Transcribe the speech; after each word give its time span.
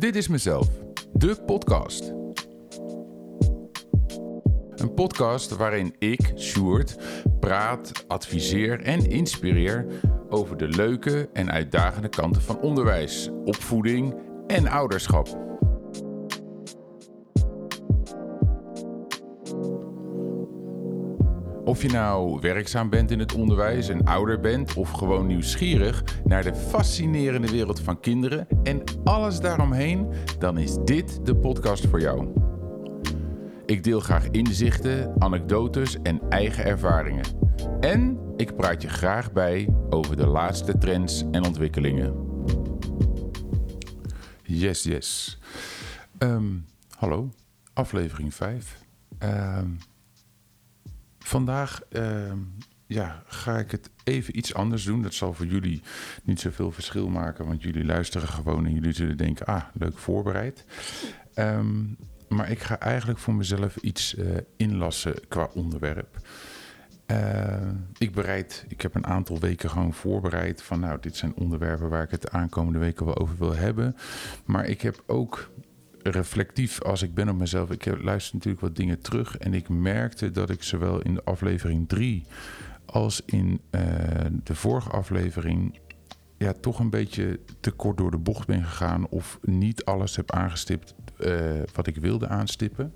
Dit 0.00 0.16
is 0.16 0.28
mezelf, 0.28 0.68
de 1.12 1.36
podcast. 1.46 2.12
Een 4.74 4.94
podcast 4.94 5.56
waarin 5.56 5.94
ik, 5.98 6.32
Sjoerd, 6.36 6.96
praat, 7.40 8.04
adviseer 8.08 8.80
en 8.80 9.10
inspireer 9.10 9.86
over 10.28 10.56
de 10.56 10.68
leuke 10.68 11.28
en 11.32 11.50
uitdagende 11.50 12.08
kanten 12.08 12.42
van 12.42 12.60
onderwijs, 12.60 13.30
opvoeding 13.44 14.14
en 14.46 14.68
ouderschap. 14.68 15.49
Of 21.70 21.82
je 21.82 21.88
nou 21.88 22.40
werkzaam 22.40 22.88
bent 22.90 23.10
in 23.10 23.18
het 23.18 23.34
onderwijs 23.34 23.88
en 23.88 24.04
ouder 24.04 24.40
bent 24.40 24.74
of 24.74 24.90
gewoon 24.90 25.26
nieuwsgierig 25.26 26.04
naar 26.24 26.42
de 26.42 26.54
fascinerende 26.54 27.50
wereld 27.50 27.80
van 27.80 28.00
kinderen 28.00 28.46
en 28.62 28.82
alles 29.04 29.40
daaromheen, 29.40 30.08
dan 30.38 30.58
is 30.58 30.76
dit 30.84 31.26
de 31.26 31.36
podcast 31.36 31.86
voor 31.86 32.00
jou. 32.00 32.28
Ik 33.66 33.84
deel 33.84 34.00
graag 34.00 34.30
inzichten, 34.30 35.14
anekdotes 35.18 35.96
en 36.02 36.20
eigen 36.28 36.64
ervaringen. 36.64 37.24
En 37.80 38.18
ik 38.36 38.56
praat 38.56 38.82
je 38.82 38.88
graag 38.88 39.32
bij 39.32 39.68
over 39.90 40.16
de 40.16 40.26
laatste 40.26 40.78
trends 40.78 41.24
en 41.30 41.44
ontwikkelingen. 41.44 42.14
Yes, 44.42 44.82
yes. 44.82 45.38
Ehm, 46.18 46.56
hallo, 46.96 47.30
aflevering 47.72 48.34
5. 48.34 48.78
Vandaag 51.30 51.82
ehm, 51.88 52.38
ja, 52.86 53.22
ga 53.26 53.58
ik 53.58 53.70
het 53.70 53.90
even 54.04 54.38
iets 54.38 54.54
anders 54.54 54.84
doen. 54.84 55.02
Dat 55.02 55.14
zal 55.14 55.34
voor 55.34 55.46
jullie 55.46 55.82
niet 56.22 56.40
zoveel 56.40 56.72
verschil 56.72 57.08
maken, 57.08 57.46
want 57.46 57.62
jullie 57.62 57.84
luisteren 57.84 58.28
gewoon 58.28 58.66
en 58.66 58.72
jullie 58.74 58.92
zullen 58.92 59.16
denken: 59.16 59.46
ah, 59.46 59.62
leuk 59.72 59.98
voorbereid. 59.98 60.64
Ehm, 61.34 61.84
maar 62.28 62.50
ik 62.50 62.60
ga 62.60 62.78
eigenlijk 62.78 63.18
voor 63.18 63.34
mezelf 63.34 63.76
iets 63.76 64.14
uh, 64.14 64.36
inlassen 64.56 65.14
qua 65.28 65.50
onderwerp. 65.54 66.18
Uh, 67.06 67.70
ik 67.98 68.12
bereid, 68.12 68.64
ik 68.68 68.80
heb 68.80 68.94
een 68.94 69.06
aantal 69.06 69.38
weken 69.38 69.70
gewoon 69.70 69.94
voorbereid 69.94 70.62
van 70.62 70.80
nou, 70.80 71.00
dit 71.00 71.16
zijn 71.16 71.34
onderwerpen 71.34 71.88
waar 71.88 72.02
ik 72.02 72.10
het 72.10 72.22
de 72.22 72.30
aankomende 72.30 72.78
weken 72.78 73.06
wel 73.06 73.18
over 73.18 73.36
wil 73.38 73.54
hebben. 73.54 73.96
Maar 74.44 74.66
ik 74.66 74.80
heb 74.80 75.02
ook 75.06 75.50
reflectief 76.02 76.82
als 76.82 77.02
ik 77.02 77.14
ben 77.14 77.28
op 77.28 77.36
mezelf. 77.36 77.70
Ik 77.70 78.02
luister 78.02 78.34
natuurlijk 78.34 78.62
wat 78.62 78.76
dingen 78.76 79.00
terug. 79.00 79.36
En 79.36 79.54
ik 79.54 79.68
merkte 79.68 80.30
dat 80.30 80.50
ik 80.50 80.62
zowel 80.62 81.00
in 81.02 81.14
de 81.14 81.24
aflevering 81.24 81.88
3 81.88 82.24
als 82.86 83.22
in 83.24 83.60
uh, 83.70 83.82
de 84.42 84.54
vorige 84.54 84.90
aflevering. 84.90 85.78
Ja, 86.36 86.52
toch 86.52 86.78
een 86.78 86.90
beetje 86.90 87.40
te 87.60 87.70
kort 87.70 87.96
door 87.96 88.10
de 88.10 88.18
bocht 88.18 88.46
ben 88.46 88.64
gegaan. 88.64 89.08
Of 89.08 89.38
niet 89.42 89.84
alles 89.84 90.16
heb 90.16 90.32
aangestipt 90.32 90.94
uh, 91.18 91.62
wat 91.74 91.86
ik 91.86 91.96
wilde 91.96 92.28
aanstippen. 92.28 92.94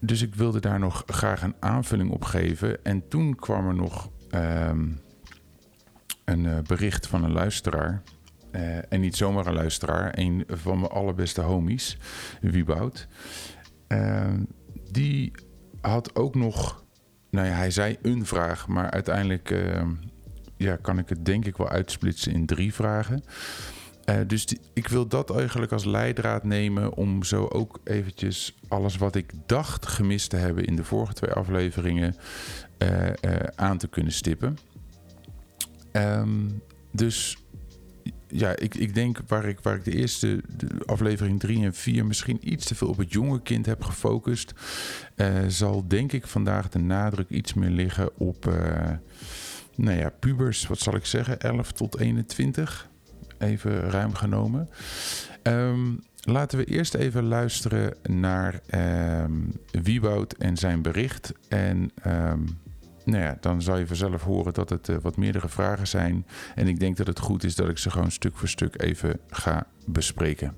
Dus 0.00 0.22
ik 0.22 0.34
wilde 0.34 0.60
daar 0.60 0.78
nog 0.78 1.02
graag 1.06 1.42
een 1.42 1.54
aanvulling 1.60 2.10
op 2.10 2.24
geven. 2.24 2.84
En 2.84 3.08
toen 3.08 3.34
kwam 3.34 3.68
er 3.68 3.74
nog 3.74 4.10
um, 4.34 5.00
een 6.24 6.44
uh, 6.44 6.58
bericht 6.58 7.06
van 7.06 7.24
een 7.24 7.32
luisteraar. 7.32 8.02
Uh, 8.52 8.92
en 8.92 9.00
niet 9.00 9.16
zomaar 9.16 9.46
een 9.46 9.54
luisteraar, 9.54 10.18
een 10.18 10.44
van 10.48 10.80
mijn 10.80 10.92
allerbeste 10.92 11.40
homies, 11.40 11.96
Wieboud. 12.40 13.06
Uh, 13.88 14.28
die 14.90 15.32
had 15.80 16.14
ook 16.16 16.34
nog, 16.34 16.84
nou 17.30 17.46
ja, 17.46 17.52
hij 17.52 17.70
zei 17.70 17.96
een 18.02 18.26
vraag, 18.26 18.68
maar 18.68 18.90
uiteindelijk 18.90 19.50
uh, 19.50 19.82
ja, 20.56 20.76
kan 20.76 20.98
ik 20.98 21.08
het 21.08 21.24
denk 21.24 21.44
ik 21.44 21.56
wel 21.56 21.68
uitsplitsen 21.68 22.32
in 22.32 22.46
drie 22.46 22.74
vragen. 22.74 23.24
dus 24.26 24.46
die, 24.46 24.60
ik 24.72 24.88
wil 24.88 25.06
dat 25.06 25.36
eigenlijk 25.36 25.72
als 25.72 25.84
leidraad 25.84 26.44
nemen 26.44 26.94
om 26.94 27.22
zo 27.22 27.46
ook 27.46 27.80
eventjes 27.84 28.56
alles 28.68 28.96
wat 28.96 29.14
ik 29.14 29.32
dacht 29.46 29.86
gemist 29.86 30.30
te 30.30 30.36
hebben 30.36 30.64
in 30.64 30.76
de 30.76 30.84
vorige 30.84 31.12
twee 31.12 31.32
afleveringen 31.32 32.16
aan 33.54 33.78
te 33.78 33.88
kunnen 33.88 34.12
stippen. 34.12 34.58
Um, 35.92 36.62
dus 36.90 37.41
ja, 38.32 38.56
ik, 38.56 38.74
ik 38.74 38.94
denk 38.94 39.18
waar 39.26 39.44
ik, 39.44 39.60
waar 39.60 39.74
ik 39.74 39.84
de 39.84 39.96
eerste 39.96 40.40
aflevering 40.86 41.40
3 41.40 41.64
en 41.64 41.74
4 41.74 42.06
misschien 42.06 42.38
iets 42.52 42.66
te 42.66 42.74
veel 42.74 42.88
op 42.88 42.96
het 42.96 43.12
jonge 43.12 43.42
kind 43.42 43.66
heb 43.66 43.82
gefocust, 43.82 44.52
uh, 45.16 45.28
zal 45.48 45.88
denk 45.88 46.12
ik 46.12 46.26
vandaag 46.26 46.68
de 46.68 46.78
nadruk 46.78 47.28
iets 47.28 47.54
meer 47.54 47.70
liggen 47.70 48.18
op, 48.18 48.46
uh, 48.46 48.90
nou 49.76 49.98
ja, 49.98 50.10
pubers, 50.10 50.66
wat 50.66 50.78
zal 50.78 50.94
ik 50.94 51.06
zeggen, 51.06 51.40
11 51.40 51.72
tot 51.72 51.98
21. 51.98 52.90
Even 53.38 53.90
ruim 53.90 54.14
genomen. 54.14 54.68
Um, 55.42 56.00
laten 56.20 56.58
we 56.58 56.64
eerst 56.64 56.94
even 56.94 57.24
luisteren 57.24 57.94
naar 58.02 58.60
um, 59.24 59.52
Wieboud 59.70 60.32
en 60.32 60.56
zijn 60.56 60.82
bericht. 60.82 61.32
En 61.48 61.90
um, 62.06 62.58
nou 63.04 63.22
ja, 63.22 63.36
dan 63.40 63.62
zal 63.62 63.78
je 63.78 63.86
vanzelf 63.86 64.22
horen 64.22 64.52
dat 64.52 64.70
het 64.70 64.88
uh, 64.88 64.96
wat 65.00 65.16
meerdere 65.16 65.48
vragen 65.48 65.88
zijn. 65.88 66.26
En 66.54 66.68
ik 66.68 66.80
denk 66.80 66.96
dat 66.96 67.06
het 67.06 67.18
goed 67.18 67.44
is 67.44 67.54
dat 67.54 67.68
ik 67.68 67.78
ze 67.78 67.90
gewoon 67.90 68.10
stuk 68.10 68.36
voor 68.36 68.48
stuk 68.48 68.82
even 68.82 69.20
ga 69.28 69.66
bespreken. 69.86 70.56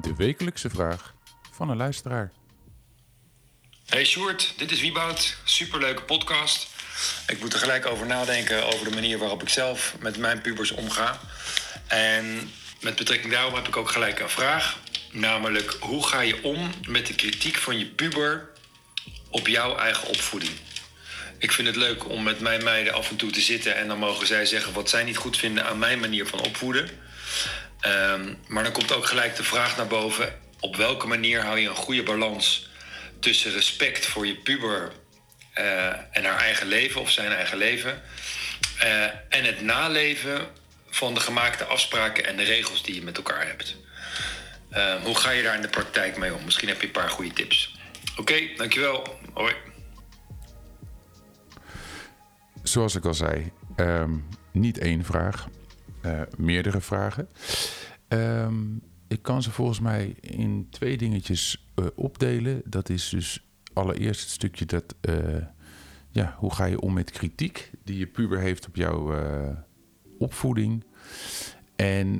De 0.00 0.14
wekelijkse 0.16 0.70
vraag 0.70 1.14
van 1.50 1.70
een 1.70 1.76
luisteraar. 1.76 2.32
Hey 3.86 4.04
Sjoerd, 4.04 4.54
dit 4.56 4.70
is 4.70 4.80
Wieboud. 4.80 5.36
Superleuke 5.44 6.02
podcast. 6.02 6.79
Ik 7.26 7.40
moet 7.40 7.52
er 7.52 7.58
gelijk 7.58 7.86
over 7.86 8.06
nadenken 8.06 8.66
over 8.66 8.88
de 8.88 8.94
manier 8.94 9.18
waarop 9.18 9.42
ik 9.42 9.48
zelf 9.48 9.94
met 10.00 10.16
mijn 10.16 10.40
pubers 10.40 10.70
omga. 10.70 11.20
En 11.86 12.52
met 12.80 12.96
betrekking 12.96 13.32
daarop 13.32 13.54
heb 13.54 13.68
ik 13.68 13.76
ook 13.76 13.90
gelijk 13.90 14.18
een 14.20 14.30
vraag. 14.30 14.78
Namelijk, 15.10 15.76
hoe 15.80 16.06
ga 16.06 16.20
je 16.20 16.42
om 16.42 16.70
met 16.88 17.06
de 17.06 17.14
kritiek 17.14 17.56
van 17.56 17.78
je 17.78 17.86
puber 17.86 18.48
op 19.28 19.46
jouw 19.46 19.76
eigen 19.76 20.08
opvoeding? 20.08 20.52
Ik 21.38 21.52
vind 21.52 21.66
het 21.66 21.76
leuk 21.76 22.08
om 22.08 22.22
met 22.22 22.40
mijn 22.40 22.64
meiden 22.64 22.92
af 22.94 23.10
en 23.10 23.16
toe 23.16 23.30
te 23.30 23.40
zitten 23.40 23.76
en 23.76 23.88
dan 23.88 23.98
mogen 23.98 24.26
zij 24.26 24.46
zeggen 24.46 24.72
wat 24.72 24.90
zij 24.90 25.04
niet 25.04 25.16
goed 25.16 25.36
vinden 25.36 25.66
aan 25.66 25.78
mijn 25.78 26.00
manier 26.00 26.26
van 26.26 26.40
opvoeden. 26.40 26.90
Um, 27.86 28.38
maar 28.48 28.62
dan 28.62 28.72
komt 28.72 28.92
ook 28.92 29.06
gelijk 29.06 29.36
de 29.36 29.44
vraag 29.44 29.76
naar 29.76 29.86
boven: 29.86 30.38
op 30.60 30.76
welke 30.76 31.06
manier 31.06 31.42
hou 31.42 31.58
je 31.58 31.68
een 31.68 31.74
goede 31.74 32.02
balans 32.02 32.68
tussen 33.20 33.52
respect 33.52 34.06
voor 34.06 34.26
je 34.26 34.34
puber 34.34 34.92
en 36.10 36.24
haar 36.24 36.38
eigen 36.38 36.66
leven 36.66 37.00
of 37.00 37.10
zijn 37.10 37.32
eigen 37.32 37.58
leven. 37.58 38.02
Uh, 38.82 39.04
en 39.04 39.44
het 39.44 39.60
naleven 39.60 40.46
van 40.88 41.14
de 41.14 41.20
gemaakte 41.20 41.64
afspraken 41.64 42.26
en 42.26 42.36
de 42.36 42.42
regels 42.42 42.82
die 42.82 42.94
je 42.94 43.02
met 43.02 43.16
elkaar 43.16 43.46
hebt. 43.46 43.76
Uh, 44.72 44.94
hoe 44.94 45.14
ga 45.14 45.30
je 45.30 45.42
daar 45.42 45.54
in 45.54 45.62
de 45.62 45.68
praktijk 45.68 46.16
mee 46.16 46.34
om? 46.34 46.44
Misschien 46.44 46.68
heb 46.68 46.80
je 46.80 46.86
een 46.86 46.92
paar 46.92 47.10
goede 47.10 47.32
tips. 47.32 47.78
Oké, 48.16 48.34
dankjewel. 48.56 49.18
Hoi. 49.34 49.54
Zoals 52.62 52.94
ik 52.94 53.04
al 53.04 53.14
zei, 53.14 53.52
um, 53.76 54.28
niet 54.52 54.78
één 54.78 55.04
vraag, 55.04 55.48
meerdere 56.36 56.80
vragen. 56.80 57.28
Um, 58.08 58.82
ik 59.08 59.22
kan 59.22 59.42
ze 59.42 59.50
volgens 59.50 59.80
mij 59.80 60.14
in 60.20 60.68
twee 60.70 60.96
dingetjes 60.96 61.64
opdelen. 61.94 62.62
Dat 62.64 62.88
is 62.88 63.08
dus 63.08 63.44
allereerst 63.72 64.20
het 64.20 64.30
stukje 64.30 64.66
dat, 64.66 64.94
uh, 65.08 65.16
ja, 66.08 66.34
hoe 66.38 66.54
ga 66.54 66.64
je 66.64 66.80
om 66.80 66.92
met 66.92 67.10
kritiek 67.10 67.70
die 67.84 67.98
je 67.98 68.06
puber 68.06 68.38
heeft 68.38 68.66
op 68.66 68.76
jouw 68.76 69.14
uh, 69.14 69.48
opvoeding? 70.18 70.84
En 71.76 72.14
uh, 72.14 72.18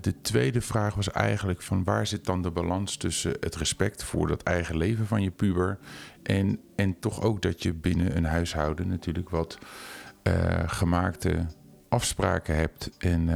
de 0.00 0.20
tweede 0.20 0.60
vraag 0.60 0.94
was 0.94 1.10
eigenlijk 1.10 1.62
van 1.62 1.84
waar 1.84 2.06
zit 2.06 2.24
dan 2.24 2.42
de 2.42 2.50
balans 2.50 2.96
tussen 2.96 3.36
het 3.40 3.56
respect 3.56 4.04
voor 4.04 4.26
dat 4.26 4.42
eigen 4.42 4.76
leven 4.76 5.06
van 5.06 5.22
je 5.22 5.30
puber 5.30 5.78
en, 6.22 6.60
en 6.76 6.98
toch 6.98 7.22
ook 7.22 7.42
dat 7.42 7.62
je 7.62 7.72
binnen 7.72 8.16
een 8.16 8.24
huishouden 8.24 8.88
natuurlijk 8.88 9.30
wat 9.30 9.58
gemaakte 10.66 11.46
afspraken 11.88 12.56
hebt 12.56 12.90
en, 12.98 13.28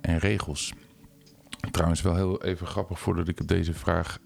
en 0.00 0.18
regels. 0.18 0.72
Trouwens 1.70 2.02
wel 2.02 2.14
heel 2.14 2.42
even 2.42 2.66
grappig 2.66 3.00
voordat 3.00 3.28
ik 3.28 3.40
op 3.40 3.48
deze 3.48 3.74
vraag 3.74 4.18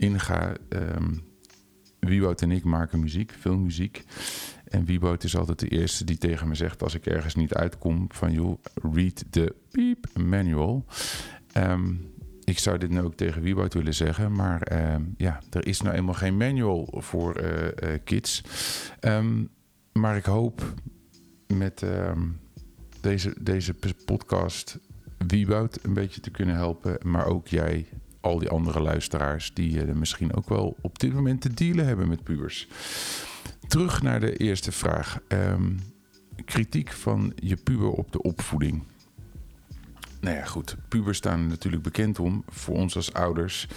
inga. 0.00 0.56
Um, 0.68 1.28
Wieboud 2.00 2.42
en 2.42 2.50
ik 2.50 2.64
maken 2.64 3.00
muziek, 3.00 3.32
veel 3.38 3.56
muziek. 3.56 4.04
En 4.64 4.84
Wieboud 4.84 5.24
is 5.24 5.36
altijd 5.36 5.58
de 5.58 5.68
eerste 5.68 6.04
die 6.04 6.18
tegen 6.18 6.48
me 6.48 6.54
zegt 6.54 6.82
als 6.82 6.94
ik 6.94 7.06
ergens 7.06 7.34
niet 7.34 7.54
uitkom 7.54 8.06
van 8.08 8.32
joh, 8.32 8.58
read 8.92 9.24
the 9.30 9.54
beep 9.70 10.06
manual. 10.18 10.84
Um, 11.56 12.12
ik 12.44 12.58
zou 12.58 12.78
dit 12.78 12.90
nu 12.90 13.00
ook 13.00 13.14
tegen 13.14 13.42
Wieboud 13.42 13.74
willen 13.74 13.94
zeggen, 13.94 14.32
maar 14.32 14.92
um, 14.94 15.14
ja, 15.16 15.40
er 15.50 15.66
is 15.66 15.80
nou 15.80 15.96
eenmaal 15.96 16.14
geen 16.14 16.36
manual 16.36 16.88
voor 16.96 17.40
uh, 17.40 17.62
uh, 17.62 17.70
kids. 18.04 18.42
Maar 19.92 20.16
ik 20.16 20.24
hoop 20.24 20.74
met 21.46 21.84
deze, 23.00 23.34
deze 23.40 23.74
podcast 24.04 24.78
Wieboud 25.26 25.78
een 25.82 25.94
beetje 25.94 26.20
te 26.20 26.30
kunnen 26.30 26.54
helpen, 26.54 26.98
maar 27.02 27.26
ook 27.26 27.48
jij 27.48 27.86
al 28.20 28.38
die 28.38 28.48
andere 28.48 28.80
luisteraars 28.80 29.54
die 29.54 29.86
uh, 29.86 29.92
misschien 29.92 30.34
ook 30.34 30.48
wel 30.48 30.76
op 30.80 30.98
dit 30.98 31.12
moment 31.12 31.40
te 31.40 31.54
dealen 31.54 31.86
hebben 31.86 32.08
met 32.08 32.22
pubers. 32.22 32.68
Terug 33.68 34.02
naar 34.02 34.20
de 34.20 34.36
eerste 34.36 34.72
vraag. 34.72 35.18
Um, 35.28 35.78
kritiek 36.44 36.92
van 36.92 37.32
je 37.36 37.56
puber 37.56 37.90
op 37.90 38.12
de 38.12 38.22
opvoeding. 38.22 38.82
Nou 40.20 40.36
ja, 40.36 40.44
goed. 40.44 40.76
Pubers 40.88 41.18
staan 41.18 41.46
natuurlijk 41.46 41.82
bekend 41.82 42.18
om, 42.18 42.44
voor 42.48 42.76
ons 42.76 42.96
als 42.96 43.12
ouders, 43.12 43.68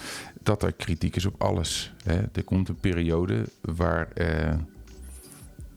dat 0.42 0.62
er 0.62 0.72
kritiek 0.72 1.16
is 1.16 1.26
op 1.26 1.42
alles. 1.42 1.92
Hè. 2.04 2.22
Er 2.32 2.44
komt 2.44 2.68
een 2.68 2.80
periode 2.80 3.48
waar 3.60 4.08
uh, 4.14 4.54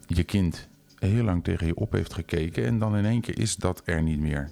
je 0.07 0.23
kind 0.23 0.67
heel 0.99 1.23
lang 1.23 1.43
tegen 1.43 1.67
je 1.67 1.75
op 1.75 1.91
heeft 1.91 2.13
gekeken 2.13 2.65
en 2.65 2.79
dan 2.79 2.97
in 2.97 3.05
één 3.05 3.21
keer 3.21 3.39
is 3.39 3.55
dat 3.55 3.81
er 3.85 4.01
niet 4.01 4.19
meer. 4.19 4.49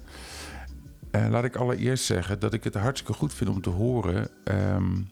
Uh, 1.16 1.26
laat 1.30 1.44
ik 1.44 1.56
allereerst 1.56 2.04
zeggen 2.04 2.38
dat 2.40 2.52
ik 2.52 2.64
het 2.64 2.74
hartstikke 2.74 3.18
goed 3.18 3.34
vind 3.34 3.50
om 3.50 3.60
te 3.60 3.70
horen 3.70 4.28
um, 4.44 5.10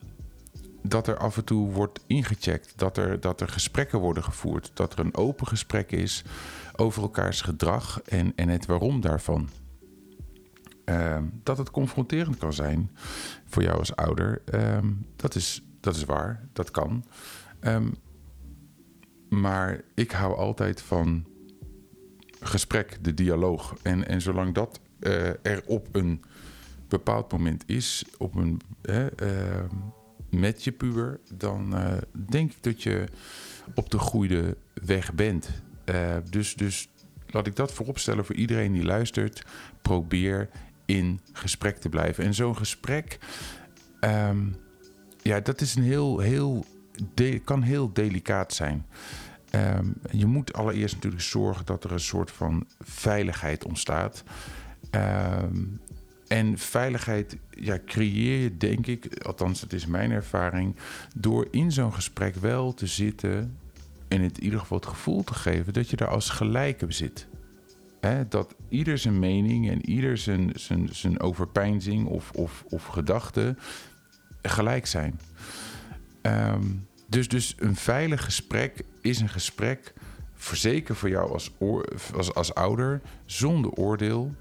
dat 0.82 1.06
er 1.06 1.16
af 1.16 1.36
en 1.36 1.44
toe 1.44 1.72
wordt 1.72 2.00
ingecheckt, 2.06 2.72
dat 2.76 2.96
er, 2.96 3.20
dat 3.20 3.40
er 3.40 3.48
gesprekken 3.48 3.98
worden 3.98 4.24
gevoerd, 4.24 4.70
dat 4.74 4.92
er 4.92 4.98
een 4.98 5.16
open 5.16 5.46
gesprek 5.46 5.92
is 5.92 6.24
over 6.76 7.02
elkaars 7.02 7.40
gedrag 7.40 8.02
en, 8.02 8.32
en 8.36 8.48
het 8.48 8.66
waarom 8.66 9.00
daarvan. 9.00 9.48
Uh, 10.84 11.18
dat 11.42 11.58
het 11.58 11.70
confronterend 11.70 12.38
kan 12.38 12.52
zijn 12.52 12.90
voor 13.44 13.62
jou 13.62 13.78
als 13.78 13.96
ouder, 13.96 14.42
um, 14.54 15.06
dat, 15.16 15.34
is, 15.34 15.62
dat 15.80 15.96
is 15.96 16.04
waar, 16.04 16.48
dat 16.52 16.70
kan. 16.70 17.04
Maar 19.28 19.80
ik 19.94 20.10
hou 20.10 20.36
altijd 20.36 20.82
van 20.82 21.24
gesprek, 22.40 22.98
de 23.00 23.14
dialoog. 23.14 23.74
En, 23.82 24.08
en 24.08 24.20
zolang 24.20 24.54
dat 24.54 24.80
uh, 25.06 25.28
er 25.28 25.62
op 25.66 25.88
een 25.92 26.22
bepaald 26.88 27.32
moment 27.32 27.62
is, 27.66 28.04
op 28.18 28.34
een, 28.34 28.60
uh, 28.82 29.06
met 30.30 30.64
je 30.64 30.72
puber, 30.72 31.20
dan 31.34 31.74
uh, 31.74 31.92
denk 32.12 32.50
ik 32.50 32.62
dat 32.62 32.82
je 32.82 33.04
op 33.74 33.90
de 33.90 33.98
goede 33.98 34.56
weg 34.74 35.14
bent. 35.14 35.50
dus, 36.30 36.54
dus 36.54 36.88
laat 37.26 37.46
ik 37.46 37.56
dat 37.56 37.72
vooropstellen 37.72 38.24
voor 38.24 38.34
iedereen 38.34 38.72
die 38.72 38.84
luistert. 38.84 39.44
Probeer 39.82 40.48
in 40.84 41.20
gesprek 41.32 41.76
te 41.76 41.88
blijven. 41.88 42.24
En 42.24 42.34
zo'n 42.34 42.56
gesprek, 42.56 43.18
um, 44.00 44.56
ja, 45.22 45.40
dat 45.40 45.60
is 45.60 45.74
een 45.74 45.82
heel, 45.82 46.18
heel, 46.18 46.64
kan 47.44 47.62
heel 47.62 47.92
delicaat 47.92 48.52
zijn. 48.52 48.86
Um, 49.54 49.94
je 50.10 50.26
moet 50.26 50.52
allereerst 50.52 50.94
natuurlijk 50.94 51.22
zorgen 51.22 51.66
dat 51.66 51.84
er 51.84 51.92
een 51.92 52.00
soort 52.00 52.30
van 52.30 52.66
veiligheid 52.80 53.64
ontstaat. 53.64 54.24
Um, 54.94 55.80
en 56.28 56.58
veiligheid 56.58 57.36
ja, 57.50 57.78
creëer 57.86 58.42
je, 58.42 58.56
denk 58.56 58.86
ik, 58.86 59.24
althans, 59.24 59.60
het 59.60 59.72
is 59.72 59.86
mijn 59.86 60.10
ervaring, 60.10 60.76
door 61.16 61.48
in 61.50 61.72
zo'n 61.72 61.94
gesprek 61.94 62.34
wel 62.34 62.74
te 62.74 62.86
zitten 62.86 63.58
en 64.08 64.20
in 64.20 64.42
ieder 64.42 64.58
geval 64.58 64.78
het 64.78 64.86
gevoel 64.86 65.24
te 65.24 65.34
geven 65.34 65.72
dat 65.72 65.90
je 65.90 65.96
daar 65.96 66.08
als 66.08 66.30
gelijke 66.30 66.92
zit. 66.92 67.26
Dat 68.28 68.54
ieder 68.68 68.98
zijn 68.98 69.18
mening 69.18 69.70
en 69.70 69.90
ieder 69.90 70.18
zijn, 70.18 70.50
zijn, 70.54 70.88
zijn 70.92 71.20
overpeinzing 71.20 72.06
of, 72.06 72.30
of, 72.30 72.64
of 72.68 72.86
gedachten 72.86 73.58
gelijk 74.42 74.86
zijn. 74.86 75.20
Um, 76.22 76.86
dus, 77.06 77.28
dus 77.28 77.54
een 77.58 77.76
veilig 77.76 78.24
gesprek 78.24 78.84
is 79.00 79.20
een 79.20 79.28
gesprek, 79.28 79.92
zeker 80.52 80.96
voor 80.96 81.08
jou 81.08 81.32
als, 81.32 81.50
als, 82.14 82.34
als 82.34 82.54
ouder, 82.54 83.00
zonder 83.24 83.70
oordeel, 83.70 84.34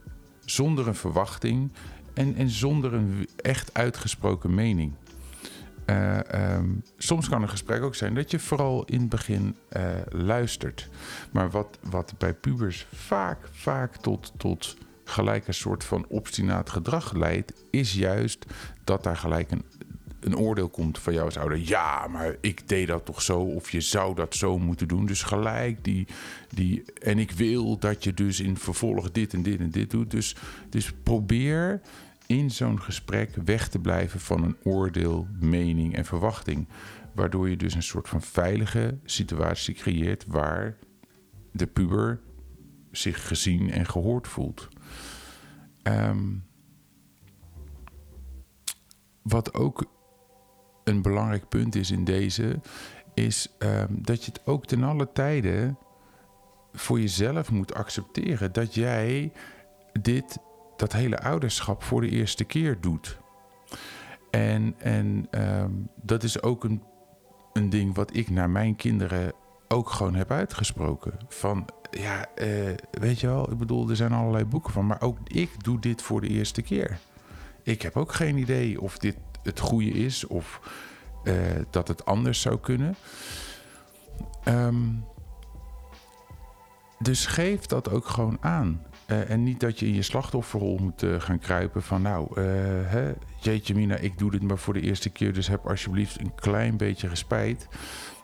zonder 0.45 0.87
een 0.87 0.95
verwachting 0.95 1.71
en, 2.13 2.35
en 2.35 2.49
zonder 2.49 2.93
een 2.93 3.27
echt 3.35 3.73
uitgesproken 3.73 4.53
mening. 4.53 4.93
Uh, 5.85 6.19
um, 6.55 6.83
soms 6.97 7.29
kan 7.29 7.41
een 7.41 7.49
gesprek 7.49 7.81
ook 7.83 7.95
zijn 7.95 8.13
dat 8.15 8.31
je 8.31 8.39
vooral 8.39 8.85
in 8.85 8.99
het 8.99 9.09
begin 9.09 9.55
uh, 9.77 9.83
luistert. 10.09 10.89
Maar 11.31 11.49
wat, 11.49 11.77
wat 11.81 12.13
bij 12.17 12.33
pubers 12.33 12.87
vaak, 12.93 13.37
vaak 13.51 13.95
tot, 13.95 14.33
tot 14.37 14.77
gelijk 15.03 15.47
een 15.47 15.53
soort 15.53 15.83
van 15.83 16.05
obstinaat 16.07 16.69
gedrag 16.69 17.13
leidt, 17.13 17.53
is 17.69 17.93
juist 17.93 18.45
dat 18.83 19.03
daar 19.03 19.17
gelijk 19.17 19.51
een 19.51 19.65
een 20.25 20.37
oordeel 20.37 20.69
komt 20.69 20.99
van 20.99 21.13
jou 21.13 21.25
als 21.25 21.37
ouder. 21.37 21.57
Ja, 21.57 22.07
maar 22.07 22.35
ik 22.41 22.67
deed 22.67 22.87
dat 22.87 23.05
toch 23.05 23.21
zo. 23.21 23.39
Of 23.39 23.71
je 23.71 23.81
zou 23.81 24.15
dat 24.15 24.35
zo 24.35 24.59
moeten 24.59 24.87
doen. 24.87 25.05
Dus 25.05 25.23
gelijk 25.23 25.83
die. 25.83 26.07
die 26.49 26.83
en 27.01 27.19
ik 27.19 27.31
wil 27.31 27.77
dat 27.77 28.03
je 28.03 28.13
dus 28.13 28.39
in 28.39 28.57
vervolg 28.57 29.11
dit 29.11 29.33
en 29.33 29.43
dit 29.43 29.59
en 29.59 29.69
dit 29.69 29.89
doet. 29.89 30.11
Dus, 30.11 30.35
dus 30.69 30.93
probeer 31.03 31.81
in 32.25 32.51
zo'n 32.51 32.81
gesprek 32.81 33.35
weg 33.45 33.69
te 33.69 33.79
blijven 33.79 34.19
van 34.19 34.43
een 34.43 34.55
oordeel, 34.63 35.27
mening 35.39 35.95
en 35.95 36.05
verwachting. 36.05 36.67
Waardoor 37.13 37.49
je 37.49 37.57
dus 37.57 37.73
een 37.73 37.83
soort 37.83 38.09
van 38.09 38.21
veilige 38.21 38.97
situatie 39.05 39.73
creëert 39.73 40.25
waar 40.27 40.77
de 41.51 41.67
puber 41.67 42.19
zich 42.91 43.27
gezien 43.27 43.71
en 43.71 43.85
gehoord 43.85 44.27
voelt. 44.27 44.67
Um, 45.83 46.43
wat 49.21 49.53
ook 49.53 49.85
een 50.83 51.01
belangrijk 51.01 51.49
punt 51.49 51.75
is 51.75 51.91
in 51.91 52.03
deze, 52.03 52.59
is 53.13 53.55
um, 53.59 53.87
dat 53.89 54.25
je 54.25 54.31
het 54.31 54.45
ook 54.45 54.65
ten 54.65 54.83
alle 54.83 55.11
tijde 55.13 55.75
voor 56.73 56.99
jezelf 56.99 57.51
moet 57.51 57.73
accepteren 57.73 58.53
dat 58.53 58.73
jij 58.73 59.31
dit, 60.01 60.37
dat 60.77 60.93
hele 60.93 61.19
ouderschap 61.19 61.83
voor 61.83 62.01
de 62.01 62.09
eerste 62.09 62.43
keer 62.43 62.81
doet. 62.81 63.17
En, 64.31 64.75
en 64.77 65.27
um, 65.31 65.89
dat 66.01 66.23
is 66.23 66.41
ook 66.41 66.63
een, 66.63 66.83
een 67.53 67.69
ding 67.69 67.95
wat 67.95 68.15
ik 68.15 68.29
naar 68.29 68.49
mijn 68.49 68.75
kinderen 68.75 69.33
ook 69.67 69.89
gewoon 69.89 70.15
heb 70.15 70.31
uitgesproken. 70.31 71.13
Van 71.27 71.65
ja, 71.91 72.27
uh, 72.37 72.69
weet 72.91 73.19
je 73.19 73.27
wel, 73.27 73.51
ik 73.51 73.57
bedoel, 73.57 73.89
er 73.89 73.95
zijn 73.95 74.11
allerlei 74.11 74.45
boeken 74.45 74.73
van, 74.73 74.85
maar 74.85 75.01
ook 75.01 75.17
ik 75.23 75.63
doe 75.63 75.79
dit 75.79 76.01
voor 76.01 76.21
de 76.21 76.27
eerste 76.27 76.61
keer. 76.61 76.97
Ik 77.63 77.81
heb 77.81 77.97
ook 77.97 78.13
geen 78.13 78.37
idee 78.37 78.81
of 78.81 78.97
dit 78.97 79.15
het 79.43 79.59
goede 79.59 79.89
is 79.89 80.27
of 80.27 80.59
uh, 81.23 81.35
dat 81.69 81.87
het 81.87 82.05
anders 82.05 82.41
zou 82.41 82.59
kunnen. 82.59 82.95
Um, 84.47 85.05
dus 86.99 87.25
geef 87.25 87.65
dat 87.65 87.89
ook 87.89 88.05
gewoon 88.05 88.37
aan. 88.41 88.81
Uh, 89.07 89.29
en 89.29 89.43
niet 89.43 89.59
dat 89.59 89.79
je 89.79 89.85
in 89.85 89.93
je 89.93 90.01
slachtofferrol 90.01 90.77
moet 90.77 91.03
uh, 91.03 91.19
gaan 91.19 91.39
kruipen 91.39 91.83
van 91.83 92.01
nou, 92.01 92.41
hè, 92.41 93.13
jeetje 93.39 93.75
mina, 93.75 93.95
ik 93.95 94.17
doe 94.17 94.31
dit 94.31 94.41
maar 94.41 94.57
voor 94.57 94.73
de 94.73 94.81
eerste 94.81 95.09
keer, 95.09 95.33
dus 95.33 95.47
heb 95.47 95.67
alsjeblieft 95.67 96.19
een 96.19 96.35
klein 96.35 96.77
beetje 96.77 97.07
respijt. 97.07 97.67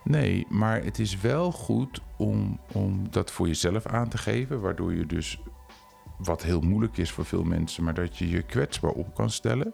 Nee, 0.04 0.46
maar 0.50 0.84
het 0.84 1.00
is 1.00 1.20
wel 1.20 1.52
goed 1.52 2.02
om, 2.18 2.60
om 2.72 3.12
dat 3.12 3.32
voor 3.32 3.48
jezelf 3.48 3.86
aan 3.86 4.10
te 4.10 4.18
geven, 4.18 4.62
waardoor 4.62 4.94
je 4.94 5.06
dus, 5.06 5.42
wat 6.18 6.44
heel 6.44 6.62
moeilijk 6.62 6.98
is 6.98 7.12
voor 7.12 7.26
veel 7.26 7.44
mensen, 7.44 7.84
maar 7.84 7.94
dat 7.94 8.18
je 8.18 8.30
je 8.30 8.42
kwetsbaar 8.42 8.92
op 8.92 9.16
kan 9.16 9.30
stellen. 9.30 9.74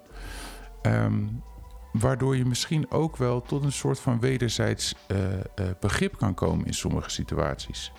Um, 0.85 1.43
waardoor 1.91 2.37
je 2.37 2.45
misschien 2.45 2.91
ook 2.91 3.17
wel 3.17 3.41
tot 3.41 3.63
een 3.63 3.71
soort 3.71 3.99
van 3.99 4.19
wederzijds 4.19 4.95
uh, 5.07 5.17
uh, 5.33 5.35
begrip 5.79 6.17
kan 6.17 6.33
komen 6.33 6.65
in 6.65 6.73
sommige 6.73 7.09
situaties. 7.09 7.91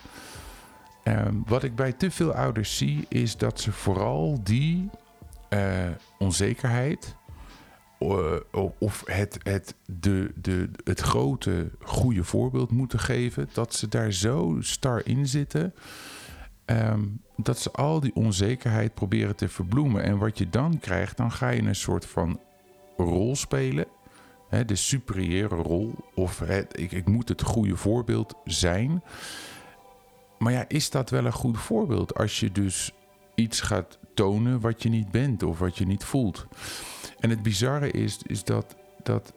Um, 1.03 1.43
wat 1.47 1.63
ik 1.63 1.75
bij 1.75 1.91
te 1.91 2.11
veel 2.11 2.33
ouders 2.33 2.77
zie, 2.77 3.05
is 3.09 3.37
dat 3.37 3.59
ze 3.59 3.71
vooral 3.71 4.39
die 4.43 4.89
uh, 5.49 5.89
onzekerheid 6.19 7.15
of 8.77 9.03
het, 9.05 9.37
het, 9.43 9.75
de, 9.85 10.31
de, 10.35 10.69
het 10.83 10.99
grote 10.99 11.71
goede 11.79 12.23
voorbeeld 12.23 12.71
moeten 12.71 12.99
geven, 12.99 13.49
dat 13.53 13.73
ze 13.73 13.87
daar 13.87 14.11
zo 14.11 14.57
star 14.59 15.01
in 15.05 15.27
zitten. 15.27 15.73
Um, 16.65 17.21
dat 17.35 17.59
ze 17.59 17.71
al 17.71 17.99
die 17.99 18.15
onzekerheid 18.15 18.93
proberen 18.93 19.35
te 19.35 19.49
verbloemen. 19.49 20.03
En 20.03 20.17
wat 20.17 20.37
je 20.37 20.49
dan 20.49 20.79
krijgt, 20.79 21.17
dan 21.17 21.31
ga 21.31 21.49
je 21.49 21.61
een 21.61 21.75
soort 21.75 22.05
van 22.05 22.39
rol 22.97 23.35
spelen. 23.35 23.85
Hè, 24.49 24.65
de 24.65 24.75
superieure 24.75 25.55
rol. 25.55 25.95
Of 26.15 26.41
ik, 26.41 26.91
ik 26.91 27.07
moet 27.07 27.29
het 27.29 27.41
goede 27.41 27.75
voorbeeld 27.75 28.33
zijn. 28.43 29.03
Maar 30.37 30.53
ja, 30.53 30.65
is 30.67 30.89
dat 30.89 31.09
wel 31.09 31.25
een 31.25 31.31
goed 31.31 31.57
voorbeeld 31.57 32.15
als 32.15 32.39
je 32.39 32.51
dus 32.51 32.91
iets 33.35 33.61
gaat 33.61 33.99
tonen 34.13 34.59
wat 34.59 34.83
je 34.83 34.89
niet 34.89 35.11
bent 35.11 35.43
of 35.43 35.59
wat 35.59 35.77
je 35.77 35.85
niet 35.85 36.03
voelt? 36.03 36.47
En 37.19 37.29
het 37.29 37.43
bizarre 37.43 37.91
is, 37.91 38.19
is 38.25 38.43
dat, 38.43 38.75
dat 39.03 39.33